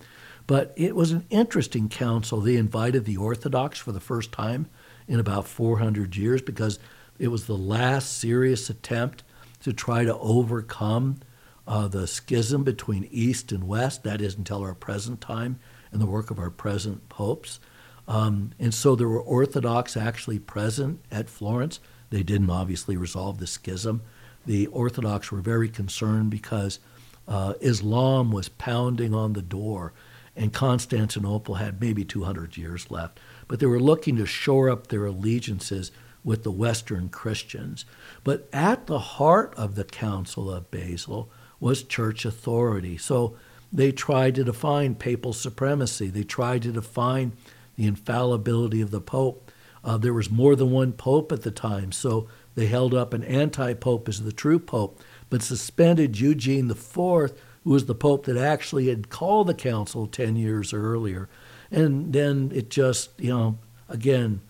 But 0.47 0.73
it 0.75 0.95
was 0.95 1.11
an 1.11 1.27
interesting 1.29 1.87
council. 1.87 2.41
They 2.41 2.55
invited 2.55 3.05
the 3.05 3.17
Orthodox 3.17 3.77
for 3.77 3.91
the 3.91 3.99
first 3.99 4.31
time 4.31 4.69
in 5.07 5.19
about 5.19 5.47
400 5.47 6.15
years 6.15 6.41
because 6.41 6.79
it 7.19 7.27
was 7.29 7.45
the 7.45 7.57
last 7.57 8.17
serious 8.17 8.69
attempt 8.69 9.23
to 9.61 9.73
try 9.73 10.03
to 10.03 10.17
overcome 10.17 11.19
uh, 11.67 11.87
the 11.87 12.07
schism 12.07 12.63
between 12.63 13.07
East 13.11 13.51
and 13.51 13.67
West. 13.67 14.03
That 14.03 14.21
is 14.21 14.35
until 14.35 14.61
our 14.61 14.73
present 14.73 15.21
time 15.21 15.59
and 15.91 16.01
the 16.01 16.05
work 16.05 16.31
of 16.31 16.39
our 16.39 16.49
present 16.49 17.07
popes. 17.09 17.59
Um, 18.07 18.51
and 18.59 18.73
so 18.73 18.95
there 18.95 19.07
were 19.07 19.21
Orthodox 19.21 19.95
actually 19.95 20.39
present 20.39 20.99
at 21.11 21.29
Florence. 21.29 21.79
They 22.09 22.23
didn't 22.23 22.49
obviously 22.49 22.97
resolve 22.97 23.37
the 23.37 23.47
schism. 23.47 24.01
The 24.45 24.67
Orthodox 24.67 25.31
were 25.31 25.39
very 25.39 25.69
concerned 25.69 26.29
because 26.29 26.79
uh, 27.27 27.53
Islam 27.61 28.31
was 28.31 28.49
pounding 28.49 29.13
on 29.13 29.33
the 29.33 29.41
door, 29.41 29.93
and 30.35 30.51
Constantinople 30.51 31.55
had 31.55 31.79
maybe 31.79 32.03
200 32.03 32.57
years 32.57 32.91
left. 32.91 33.19
But 33.47 33.59
they 33.59 33.65
were 33.65 33.79
looking 33.79 34.15
to 34.17 34.25
shore 34.25 34.69
up 34.69 34.87
their 34.87 35.05
allegiances 35.05 35.91
with 36.23 36.43
the 36.43 36.51
Western 36.51 37.09
Christians. 37.09 37.85
But 38.23 38.47
at 38.53 38.87
the 38.87 38.99
heart 38.99 39.53
of 39.57 39.75
the 39.75 39.83
Council 39.83 40.51
of 40.51 40.71
Basel 40.71 41.29
was 41.59 41.83
church 41.83 42.25
authority. 42.25 42.97
So 42.97 43.35
they 43.71 43.91
tried 43.91 44.35
to 44.35 44.43
define 44.43 44.95
papal 44.95 45.33
supremacy. 45.33 46.07
They 46.09 46.23
tried 46.23 46.61
to 46.63 46.71
define 46.71 47.33
the 47.75 47.87
infallibility 47.87 48.81
of 48.81 48.91
the 48.91 49.01
Pope. 49.01 49.51
Uh, 49.83 49.97
there 49.97 50.13
was 50.13 50.29
more 50.29 50.55
than 50.55 50.71
one 50.71 50.93
Pope 50.93 51.31
at 51.31 51.41
the 51.41 51.51
time, 51.51 51.91
so 51.91 52.27
they 52.55 52.67
held 52.67 52.93
up 52.93 53.13
an 53.13 53.23
anti 53.23 53.73
Pope 53.73 54.07
as 54.07 54.21
the 54.21 54.31
true 54.31 54.59
Pope, 54.59 55.01
but 55.29 55.41
suspended 55.41 56.19
Eugene 56.19 56.69
IV, 56.69 56.95
who 56.95 57.31
was 57.71 57.85
the 57.85 57.95
Pope 57.95 58.25
that 58.25 58.37
actually 58.37 58.87
had 58.87 59.09
called 59.09 59.47
the 59.47 59.53
council 59.53 60.07
10 60.07 60.35
years 60.35 60.73
earlier. 60.73 61.27
And 61.73 62.13
then 62.13 62.51
it 62.53 62.69
just, 62.69 63.19
you 63.19 63.29
know, 63.29 63.57
again, 63.89 64.41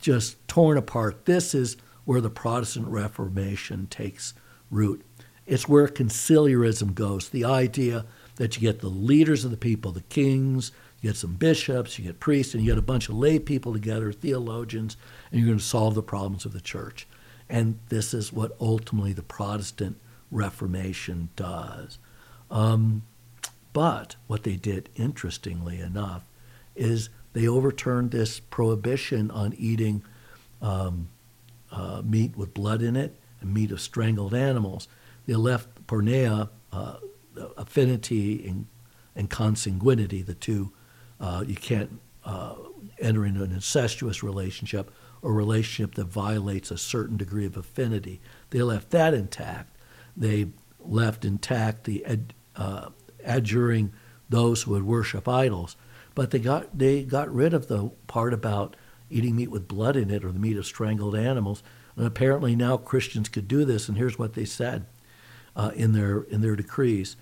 just 0.00 0.46
torn 0.48 0.76
apart. 0.76 1.26
This 1.26 1.54
is 1.54 1.76
where 2.04 2.20
the 2.20 2.28
Protestant 2.28 2.88
Reformation 2.88 3.86
takes 3.86 4.34
root. 4.68 5.06
It's 5.46 5.68
where 5.68 5.86
conciliarism 5.86 6.94
goes 6.94 7.28
the 7.28 7.44
idea 7.44 8.04
that 8.36 8.56
you 8.56 8.60
get 8.60 8.80
the 8.80 8.88
leaders 8.88 9.44
of 9.44 9.52
the 9.52 9.56
people, 9.56 9.92
the 9.92 10.02
kings, 10.02 10.72
you 11.00 11.10
get 11.10 11.16
some 11.16 11.34
bishops, 11.34 11.98
you 11.98 12.04
get 12.04 12.18
priests, 12.18 12.52
and 12.52 12.64
you 12.64 12.72
get 12.72 12.78
a 12.78 12.82
bunch 12.82 13.08
of 13.08 13.14
lay 13.14 13.38
people 13.38 13.72
together, 13.72 14.12
theologians, 14.12 14.96
and 15.30 15.40
you're 15.40 15.48
going 15.48 15.58
to 15.58 15.64
solve 15.64 15.94
the 15.94 16.02
problems 16.02 16.44
of 16.44 16.52
the 16.52 16.60
church. 16.60 17.06
And 17.48 17.78
this 17.90 18.12
is 18.12 18.32
what 18.32 18.56
ultimately 18.60 19.12
the 19.12 19.22
Protestant 19.22 20.00
Reformation 20.32 21.28
does. 21.36 21.98
Um, 22.50 23.02
but 23.72 24.16
what 24.26 24.42
they 24.42 24.56
did, 24.56 24.88
interestingly 24.96 25.78
enough, 25.80 26.24
is 26.74 27.10
they 27.32 27.48
overturned 27.48 28.10
this 28.10 28.40
prohibition 28.40 29.30
on 29.30 29.54
eating 29.54 30.02
um, 30.60 31.08
uh, 31.70 32.02
meat 32.04 32.36
with 32.36 32.54
blood 32.54 32.82
in 32.82 32.96
it 32.96 33.18
and 33.40 33.52
meat 33.52 33.70
of 33.70 33.80
strangled 33.80 34.34
animals. 34.34 34.88
They 35.26 35.34
left 35.34 35.86
porneia, 35.86 36.50
uh, 36.72 36.96
affinity 37.56 38.46
and, 38.46 38.66
and 39.16 39.30
consanguinity, 39.30 40.24
the 40.24 40.34
two. 40.34 40.72
Uh, 41.20 41.44
you 41.46 41.54
can't 41.54 42.00
uh, 42.24 42.54
enter 42.98 43.24
into 43.24 43.42
an 43.42 43.52
incestuous 43.52 44.22
relationship 44.22 44.92
or 45.22 45.32
relationship 45.32 45.94
that 45.94 46.06
violates 46.06 46.70
a 46.70 46.78
certain 46.78 47.16
degree 47.16 47.46
of 47.46 47.56
affinity. 47.56 48.20
They 48.50 48.62
left 48.62 48.90
that 48.90 49.14
intact. 49.14 49.76
They 50.16 50.48
left 50.80 51.24
intact 51.24 51.84
the 51.84 52.04
uh, 52.56 52.90
adjuring 53.24 53.92
those 54.28 54.62
who 54.62 54.72
would 54.72 54.82
worship 54.82 55.28
idols, 55.28 55.76
but 56.14 56.30
they 56.30 56.38
got 56.38 56.76
they 56.76 57.02
got 57.02 57.32
rid 57.32 57.54
of 57.54 57.68
the 57.68 57.90
part 58.06 58.32
about 58.34 58.76
eating 59.10 59.36
meat 59.36 59.50
with 59.50 59.68
blood 59.68 59.96
in 59.96 60.10
it 60.10 60.24
or 60.24 60.32
the 60.32 60.38
meat 60.38 60.56
of 60.56 60.66
strangled 60.66 61.14
animals. 61.14 61.62
And 61.96 62.06
apparently 62.06 62.56
now 62.56 62.78
Christians 62.78 63.28
could 63.28 63.46
do 63.46 63.64
this. 63.64 63.88
And 63.88 63.98
here's 63.98 64.18
what 64.18 64.32
they 64.32 64.46
said 64.46 64.86
uh, 65.54 65.72
in 65.74 65.92
their 65.92 66.22
in 66.22 66.40
their 66.40 66.56
decrees, 66.56 67.16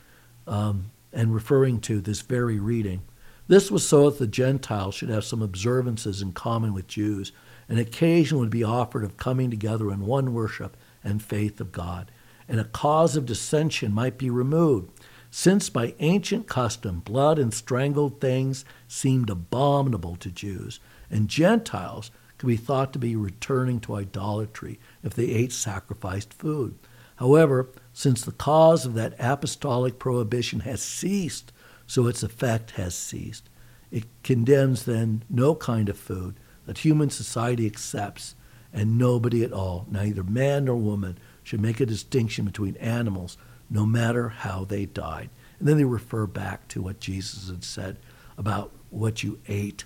um, 0.47 0.91
and 1.13 1.35
referring 1.35 1.81
to 1.81 2.01
this 2.01 2.21
very 2.21 2.59
reading. 2.59 3.03
This 3.49 3.71
was 3.71 3.87
so 3.87 4.09
that 4.09 4.21
the 4.21 4.29
Gentiles 4.29 4.95
should 4.95 5.09
have 5.09 5.25
some 5.25 5.43
observances 5.43 6.23
in 6.23 6.33
common 6.33 6.73
with 6.73 6.87
Jews. 6.87 7.33
An 7.69 7.79
occasion 7.79 8.39
would 8.39 8.51
be 8.51 8.63
offered 8.63 9.03
of 9.03 9.17
coming 9.17 9.51
together 9.51 9.91
in 9.91 10.07
one 10.07 10.33
worship 10.33 10.77
and 11.03 11.21
faith 11.21 11.61
of 11.61 11.73
God, 11.73 12.13
and 12.49 12.61
a 12.61 12.65
cause 12.65 13.17
of 13.17 13.27
dissension 13.27 13.93
might 13.93 14.19
be 14.19 14.31
removed, 14.31 14.93
since 15.31 15.71
by 15.71 15.95
ancient 16.01 16.49
custom 16.49 17.01
blood 17.01 17.39
and 17.39 17.55
strangled 17.55 18.21
things 18.21 18.65
seemed 18.89 19.31
abominable 19.31 20.17
to 20.17 20.31
Jews, 20.31 20.81
and 21.11 21.29
Gentiles 21.29 22.11
could 22.37 22.49
be 22.49 22.57
thought 22.57 22.93
to 22.93 22.99
be 22.99 23.15
returning 23.15 23.81
to 23.81 23.97
idolatry 23.97 24.81
if 25.03 25.15
they 25.15 25.27
ate 25.27 25.53
sacrificed 25.53 26.35
food. 26.35 26.79
However, 27.17 27.69
since 27.93 28.23
the 28.23 28.33
cause 28.33 28.87
of 28.87 28.95
that 28.95 29.15
apostolic 29.19 29.99
prohibition 29.99 30.61
has 30.61 30.81
ceased, 30.81 31.53
so 31.87 32.07
its 32.07 32.23
effect 32.23 32.73
has 32.73 32.95
ceased. 32.95 33.51
It 33.91 34.05
condemns 34.23 34.85
then 34.85 35.25
no 35.29 35.55
kind 35.55 35.89
of 35.89 35.99
food 35.99 36.37
that 36.65 36.79
human 36.79 37.11
society 37.11 37.67
accepts, 37.67 38.37
and 38.73 38.97
nobody 38.97 39.45
at 39.45 39.53
all, 39.53 39.87
neither 39.91 40.23
man 40.23 40.65
nor 40.65 40.77
woman, 40.77 41.19
should 41.43 41.61
make 41.61 41.81
a 41.81 41.87
distinction 41.87 42.45
between 42.45 42.77
animals, 42.77 43.37
no 43.71 43.87
matter 43.87 44.29
how 44.29 44.65
they 44.65 44.85
died. 44.85 45.31
And 45.59 45.69
then 45.69 45.79
they 45.79 45.85
refer 45.85 46.27
back 46.27 46.69
to 46.69 46.83
what 46.83 47.01
Jesus 47.01 47.49
had 47.49 47.65
said 47.65 47.97
about 48.37 48.73
what 48.91 49.23
you 49.23 49.39
ate 49.47 49.85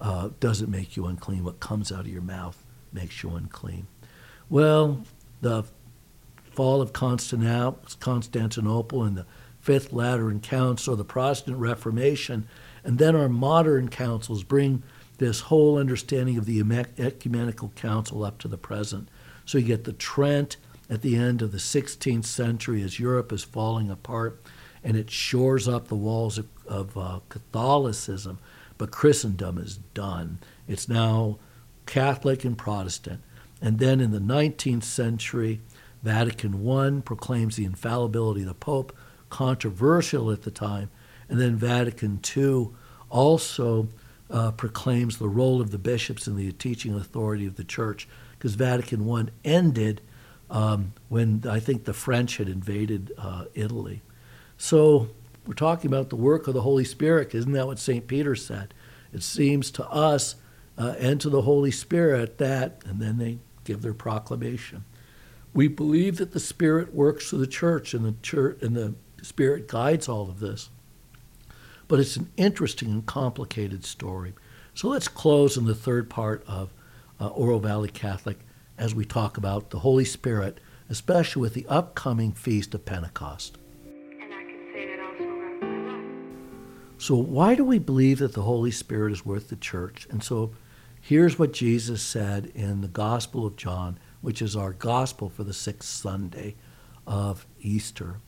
uh, 0.00 0.30
doesn't 0.40 0.70
make 0.70 0.96
you 0.96 1.06
unclean. 1.06 1.44
What 1.44 1.60
comes 1.60 1.90
out 1.90 2.00
of 2.00 2.08
your 2.08 2.22
mouth 2.22 2.62
makes 2.92 3.22
you 3.22 3.30
unclean. 3.30 3.86
Well, 4.48 5.02
the 5.40 5.64
fall 6.52 6.80
of 6.80 6.92
Constantinople 6.92 9.02
and 9.02 9.16
the 9.16 9.26
Fifth 9.60 9.92
Lateran 9.92 10.40
Council, 10.40 10.94
the 10.94 11.04
Protestant 11.04 11.56
Reformation, 11.56 12.46
and 12.84 12.98
then 12.98 13.16
our 13.16 13.30
modern 13.30 13.88
councils 13.88 14.44
bring 14.44 14.82
this 15.18 15.40
whole 15.40 15.78
understanding 15.78 16.36
of 16.36 16.44
the 16.44 16.60
ecumenical 16.98 17.72
council 17.74 18.24
up 18.24 18.38
to 18.38 18.48
the 18.48 18.58
present. 18.58 19.08
So 19.46 19.58
you 19.58 19.64
get 19.64 19.84
the 19.84 19.92
Trent 19.92 20.56
at 20.88 21.02
the 21.02 21.16
end 21.16 21.42
of 21.42 21.52
the 21.52 21.58
16th 21.58 22.24
century 22.24 22.82
as 22.82 23.00
Europe 23.00 23.32
is 23.32 23.44
falling 23.44 23.90
apart, 23.90 24.42
and 24.82 24.96
it 24.96 25.10
shores 25.10 25.66
up 25.66 25.88
the 25.88 25.94
walls 25.94 26.38
of, 26.38 26.46
of 26.66 26.96
uh, 26.96 27.20
Catholicism, 27.28 28.38
but 28.76 28.90
Christendom 28.90 29.58
is 29.58 29.78
done. 29.94 30.38
It's 30.68 30.88
now 30.88 31.38
Catholic 31.86 32.44
and 32.44 32.56
Protestant. 32.56 33.22
And 33.62 33.78
then 33.78 34.00
in 34.00 34.10
the 34.10 34.18
19th 34.18 34.84
century, 34.84 35.60
Vatican 36.02 36.68
I 36.68 37.00
proclaims 37.00 37.56
the 37.56 37.64
infallibility 37.64 38.42
of 38.42 38.48
the 38.48 38.54
Pope, 38.54 38.94
controversial 39.30 40.30
at 40.30 40.42
the 40.42 40.50
time. 40.50 40.90
And 41.28 41.40
then 41.40 41.56
Vatican 41.56 42.20
II 42.36 42.68
also 43.08 43.88
uh, 44.30 44.50
proclaims 44.50 45.18
the 45.18 45.28
role 45.28 45.60
of 45.60 45.70
the 45.70 45.78
bishops 45.78 46.26
in 46.26 46.36
the 46.36 46.52
teaching 46.52 46.94
authority 46.94 47.46
of 47.46 47.56
the 47.56 47.64
church, 47.64 48.06
because 48.32 48.54
Vatican 48.54 49.08
I 49.10 49.26
ended 49.44 50.02
um, 50.50 50.92
when 51.08 51.44
I 51.48 51.60
think 51.60 51.84
the 51.84 51.92
French 51.92 52.36
had 52.36 52.48
invaded 52.48 53.12
uh, 53.18 53.46
Italy. 53.54 54.02
So 54.56 55.08
we're 55.46 55.54
talking 55.54 55.90
about 55.90 56.10
the 56.10 56.16
work 56.16 56.46
of 56.46 56.54
the 56.54 56.62
Holy 56.62 56.84
Spirit. 56.84 57.34
Isn't 57.34 57.52
that 57.52 57.66
what 57.66 57.78
St. 57.78 58.06
Peter 58.06 58.34
said? 58.34 58.72
It 59.12 59.22
seems 59.22 59.70
to 59.72 59.88
us 59.88 60.36
uh, 60.78 60.94
and 60.98 61.20
to 61.20 61.30
the 61.30 61.42
Holy 61.42 61.70
Spirit 61.70 62.38
that, 62.38 62.82
and 62.86 63.00
then 63.00 63.18
they 63.18 63.38
give 63.64 63.82
their 63.82 63.94
proclamation. 63.94 64.84
We 65.52 65.68
believe 65.68 66.16
that 66.16 66.32
the 66.32 66.40
Spirit 66.40 66.94
works 66.94 67.30
through 67.30 67.40
the 67.40 67.46
church, 67.46 67.94
and 67.94 68.04
the 68.04 68.14
church 68.22 68.60
and 68.62 68.76
the 68.76 68.94
Spirit 69.22 69.68
guides 69.68 70.08
all 70.08 70.28
of 70.28 70.40
this. 70.40 70.68
But 71.86 72.00
it's 72.00 72.16
an 72.16 72.30
interesting 72.36 72.90
and 72.90 73.06
complicated 73.06 73.84
story. 73.84 74.34
So 74.74 74.88
let's 74.88 75.08
close 75.08 75.56
in 75.56 75.66
the 75.66 75.74
third 75.74 76.10
part 76.10 76.44
of 76.48 76.72
uh, 77.20 77.28
Oro 77.28 77.58
Valley 77.58 77.88
Catholic 77.88 78.38
as 78.78 78.94
we 78.94 79.04
talk 79.04 79.36
about 79.36 79.70
the 79.70 79.80
Holy 79.80 80.04
Spirit, 80.04 80.58
especially 80.88 81.42
with 81.42 81.54
the 81.54 81.66
upcoming 81.68 82.32
feast 82.32 82.74
of 82.74 82.84
Pentecost. 82.84 83.58
So, 86.98 87.16
why 87.16 87.54
do 87.54 87.64
we 87.64 87.78
believe 87.78 88.18
that 88.20 88.32
the 88.32 88.42
Holy 88.42 88.70
Spirit 88.70 89.12
is 89.12 89.26
worth 89.26 89.48
the 89.48 89.56
church? 89.56 90.06
And 90.10 90.22
so, 90.22 90.52
here's 91.00 91.38
what 91.38 91.52
Jesus 91.52 92.02
said 92.02 92.50
in 92.54 92.80
the 92.80 92.88
Gospel 92.88 93.46
of 93.46 93.56
John 93.56 93.98
which 94.24 94.40
is 94.40 94.56
our 94.56 94.72
gospel 94.72 95.28
for 95.28 95.44
the 95.44 95.52
sixth 95.52 95.90
Sunday 95.90 96.56
of 97.06 97.46
Easter. 97.60 98.20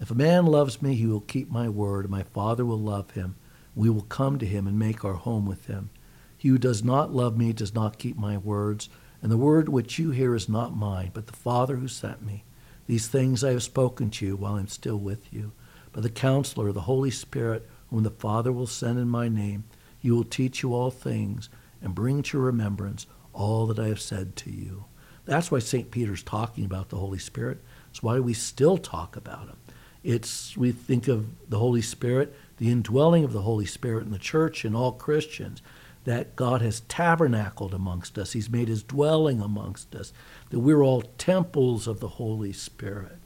If 0.00 0.10
a 0.10 0.14
man 0.14 0.46
loves 0.46 0.80
me, 0.80 0.94
he 0.94 1.04
will 1.06 1.20
keep 1.20 1.50
my 1.50 1.68
word, 1.68 2.06
and 2.06 2.10
my 2.10 2.22
Father 2.22 2.64
will 2.64 2.80
love 2.80 3.10
him. 3.10 3.36
We 3.74 3.90
will 3.90 4.00
come 4.00 4.38
to 4.38 4.46
him 4.46 4.66
and 4.66 4.78
make 4.78 5.04
our 5.04 5.12
home 5.12 5.44
with 5.44 5.66
him. 5.66 5.90
He 6.38 6.48
who 6.48 6.56
does 6.56 6.82
not 6.82 7.12
love 7.12 7.36
me 7.36 7.52
does 7.52 7.74
not 7.74 7.98
keep 7.98 8.16
my 8.16 8.38
words, 8.38 8.88
and 9.22 9.30
the 9.30 9.36
word 9.36 9.68
which 9.68 9.98
you 9.98 10.10
hear 10.10 10.34
is 10.34 10.48
not 10.48 10.76
mine, 10.76 11.12
but 11.14 11.28
the 11.28 11.32
Father 11.32 11.76
who 11.76 11.88
sent 11.88 12.22
me. 12.22 12.44
These 12.86 13.06
things 13.06 13.44
I 13.44 13.52
have 13.52 13.62
spoken 13.62 14.10
to 14.10 14.26
you 14.26 14.36
while 14.36 14.56
I 14.56 14.60
am 14.60 14.68
still 14.68 14.98
with 14.98 15.32
you. 15.32 15.52
But 15.92 16.02
the 16.02 16.10
counselor, 16.10 16.72
the 16.72 16.82
Holy 16.82 17.10
Spirit, 17.10 17.68
whom 17.88 18.02
the 18.02 18.10
Father 18.10 18.50
will 18.50 18.66
send 18.66 18.98
in 18.98 19.08
my 19.08 19.28
name, 19.28 19.64
he 19.98 20.10
will 20.10 20.24
teach 20.24 20.62
you 20.62 20.74
all 20.74 20.90
things 20.90 21.48
and 21.80 21.94
bring 21.94 22.22
to 22.24 22.38
remembrance 22.38 23.06
all 23.32 23.66
that 23.66 23.78
I 23.78 23.88
have 23.88 24.00
said 24.00 24.34
to 24.36 24.50
you. 24.50 24.86
That's 25.24 25.50
why 25.50 25.60
St. 25.60 25.90
Peter's 25.90 26.22
talking 26.22 26.64
about 26.64 26.88
the 26.88 26.96
Holy 26.96 27.18
Spirit. 27.18 27.62
It's 27.90 28.02
why 28.02 28.18
we 28.18 28.34
still 28.34 28.78
talk 28.78 29.14
about 29.14 29.48
him. 29.48 29.56
It's 30.02 30.56
we 30.56 30.72
think 30.72 31.06
of 31.06 31.26
the 31.48 31.58
Holy 31.58 31.82
Spirit, 31.82 32.34
the 32.56 32.70
indwelling 32.70 33.22
of 33.22 33.32
the 33.32 33.42
Holy 33.42 33.66
Spirit 33.66 34.04
in 34.04 34.10
the 34.10 34.18
church 34.18 34.64
and 34.64 34.74
all 34.74 34.92
Christians, 34.92 35.62
that 36.04 36.36
God 36.36 36.62
has 36.62 36.80
tabernacled 36.80 37.72
amongst 37.72 38.18
us. 38.18 38.32
He's 38.32 38.50
made 38.50 38.68
his 38.68 38.82
dwelling 38.82 39.40
amongst 39.40 39.94
us, 39.94 40.12
that 40.50 40.60
we're 40.60 40.82
all 40.82 41.02
temples 41.02 41.86
of 41.86 42.00
the 42.00 42.08
Holy 42.08 42.52
Spirit. 42.52 43.18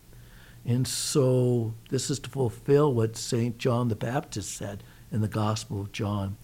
And 0.64 0.86
so 0.86 1.74
this 1.90 2.10
is 2.10 2.18
to 2.20 2.30
fulfill 2.30 2.92
what 2.92 3.16
St. 3.16 3.56
John 3.56 3.88
the 3.88 3.94
Baptist 3.94 4.54
said 4.54 4.82
in 5.12 5.20
the 5.20 5.28
Gospel 5.28 5.80
of 5.80 5.92
John. 5.92 6.36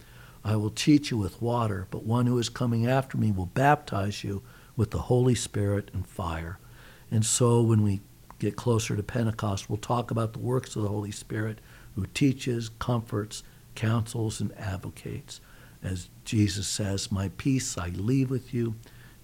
I 0.44 0.56
will 0.56 0.70
teach 0.70 1.10
you 1.10 1.18
with 1.18 1.42
water, 1.42 1.86
but 1.90 2.04
one 2.04 2.26
who 2.26 2.38
is 2.38 2.48
coming 2.48 2.86
after 2.86 3.18
me 3.18 3.30
will 3.30 3.46
baptize 3.46 4.24
you 4.24 4.42
with 4.76 4.90
the 4.90 5.02
Holy 5.02 5.34
Spirit 5.34 5.90
and 5.92 6.06
fire. 6.06 6.58
And 7.10 7.26
so 7.26 7.60
when 7.62 7.82
we 7.82 8.00
get 8.38 8.56
closer 8.56 8.96
to 8.96 9.02
Pentecost, 9.02 9.68
we'll 9.68 9.76
talk 9.76 10.10
about 10.10 10.32
the 10.32 10.38
works 10.38 10.74
of 10.74 10.82
the 10.82 10.88
Holy 10.88 11.10
Spirit 11.10 11.60
who 11.94 12.06
teaches, 12.06 12.70
comforts, 12.70 13.42
counsels, 13.74 14.40
and 14.40 14.56
advocates. 14.58 15.40
As 15.82 16.08
Jesus 16.24 16.66
says, 16.66 17.12
My 17.12 17.30
peace 17.36 17.76
I 17.76 17.88
leave 17.88 18.30
with 18.30 18.54
you, 18.54 18.76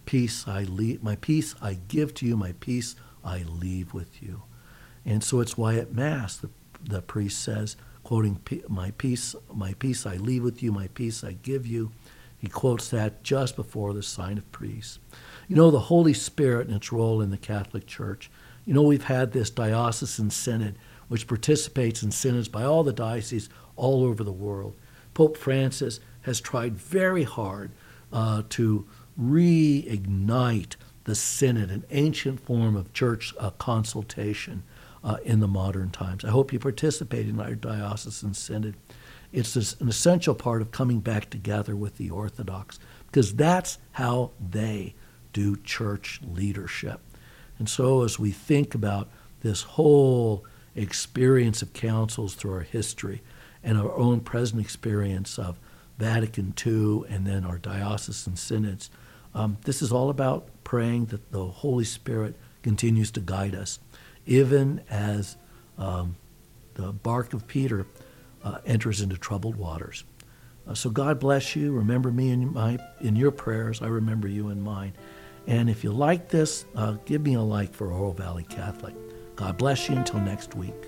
peace 0.07 0.47
I 0.49 0.65
leave, 0.65 1.03
my 1.03 1.17
peace 1.17 1.55
I 1.61 1.79
give 1.89 2.15
to 2.15 2.27
you, 2.27 2.37
my 2.37 2.55
peace 2.61 2.97
I 3.25 3.45
leave 3.49 3.95
with 3.95 4.23
you. 4.23 4.43
And 5.05 5.23
so 5.23 5.41
it's 5.41 5.57
why 5.57 5.77
at 5.77 5.95
Mass 5.95 6.37
the, 6.37 6.51
the 6.83 7.03
priest 7.03 7.43
says, 7.43 7.77
quoting, 8.05 8.41
My 8.69 8.91
peace, 8.93 9.35
my 9.53 9.75
peace 9.75 10.07
I 10.07 10.17
leave 10.17 10.43
with 10.43 10.63
you, 10.63 10.73
my 10.73 10.89
peace 10.89 11.23
I 11.23 11.33
give 11.33 11.67
you. 11.67 11.93
He 12.39 12.49
quotes 12.49 12.89
that 12.91 13.23
just 13.25 13.57
before 13.57 13.93
the 13.93 14.03
sign 14.03 14.39
of 14.39 14.51
peace. 14.53 14.99
You 15.49 15.57
know, 15.57 15.71
the 15.71 15.81
Holy 15.81 16.15
Spirit 16.15 16.69
and 16.69 16.77
its 16.77 16.93
role 16.93 17.21
in 17.21 17.31
the 17.31 17.37
Catholic 17.37 17.87
Church. 17.87 18.31
You 18.65 18.75
know, 18.75 18.83
we've 18.83 19.05
had 19.05 19.33
this 19.33 19.51
diocesan 19.51 20.31
synod, 20.31 20.77
which 21.09 21.27
participates 21.27 22.03
in 22.03 22.13
synods 22.13 22.49
by 22.49 22.65
all 22.65 22.85
the 22.85 22.93
dioceses 22.93 23.49
all 23.77 24.05
over 24.05 24.23
the 24.23 24.31
world. 24.33 24.77
Pope 25.15 25.37
Francis 25.37 26.01
has 26.29 26.41
tried 26.43 26.77
very 26.77 27.25
hard 27.25 27.71
uh, 28.13 28.43
to 28.51 28.87
reignite 29.19 30.77
the 31.05 31.15
synod, 31.15 31.71
an 31.71 31.85
ancient 31.91 32.39
form 32.39 32.77
of 32.77 32.93
church 32.93 33.33
uh, 33.41 33.49
consultation 33.53 34.63
uh, 35.03 35.17
in 35.25 35.41
the 35.41 35.49
modern 35.49 35.89
times. 35.89 36.27
I 36.27 36.29
hope 36.29 36.53
you 36.53 36.59
participate 36.59 37.27
in 37.29 37.41
our 37.41 37.55
diocesan 37.55 38.35
synod. 38.35 38.77
It's 39.33 39.57
an 39.81 39.89
essential 39.89 40.35
part 40.35 40.61
of 40.61 40.71
coming 40.71 41.01
back 41.01 41.31
together 41.31 41.75
with 41.75 41.97
the 41.97 42.11
Orthodox 42.11 42.79
because 43.07 43.35
that's 43.35 43.79
how 43.93 44.33
they 44.39 44.95
do 45.33 45.57
church 45.57 46.21
leadership. 46.23 47.01
And 47.59 47.71
so, 47.71 48.03
as 48.05 48.19
we 48.19 48.33
think 48.33 48.75
about 48.75 49.09
this 49.41 49.63
whole 49.63 50.45
experience 50.77 51.63
of 51.63 51.73
councils 51.73 52.35
through 52.35 52.53
our 52.53 52.61
history 52.61 53.23
and 53.65 53.79
our 53.79 53.95
own 53.95 54.21
present 54.21 54.61
experience 54.61 55.39
of 55.39 55.59
Vatican 55.99 56.55
II 56.65 57.03
and 57.09 57.27
then 57.27 57.45
our 57.45 57.59
diocesan 57.59 58.37
synods, 58.37 58.91
um, 59.35 59.59
this 59.65 59.83
is 59.83 59.93
all 59.93 60.11
about 60.11 60.49
praying 60.65 61.07
that 61.07 61.33
the 61.33 61.45
Holy 61.45 61.85
Spirit 61.85 62.37
continues 62.63 63.11
to 63.13 63.21
guide 63.21 63.55
us, 63.55 63.79
even 64.27 64.83
as 64.89 65.37
um, 65.77 66.17
the 66.75 66.93
bark 66.93 67.35
of 67.35 67.47
Peter 67.47 67.87
uh, 68.43 68.59
enters 68.65 69.01
into 69.01 69.17
troubled 69.17 69.57
waters. 69.57 70.05
Uh, 70.67 70.75
so 70.75 70.91
God 70.91 71.19
bless 71.19 71.57
you. 71.57 71.73
Remember 71.73 72.11
me 72.11 72.31
in 72.31 72.53
my 72.53 72.79
in 73.01 73.17
your 73.17 73.31
prayers. 73.31 73.83
I 73.83 73.87
remember 73.87 74.29
you 74.29 74.51
in 74.51 74.61
mine. 74.61 74.93
And 75.47 75.71
if 75.71 75.83
you 75.83 75.93
like 75.93 76.29
this, 76.29 76.67
uh, 76.75 76.97
give 77.07 77.23
me 77.23 77.35
a 77.35 77.41
like 77.41 77.73
for 77.73 77.91
Oro 77.91 78.13
Valley 78.13 78.45
Catholic. 78.45 78.95
God 79.35 79.57
bless 79.57 79.89
you 79.89 79.97
until 79.97 80.21
next 80.21 80.55
week. 80.55 80.88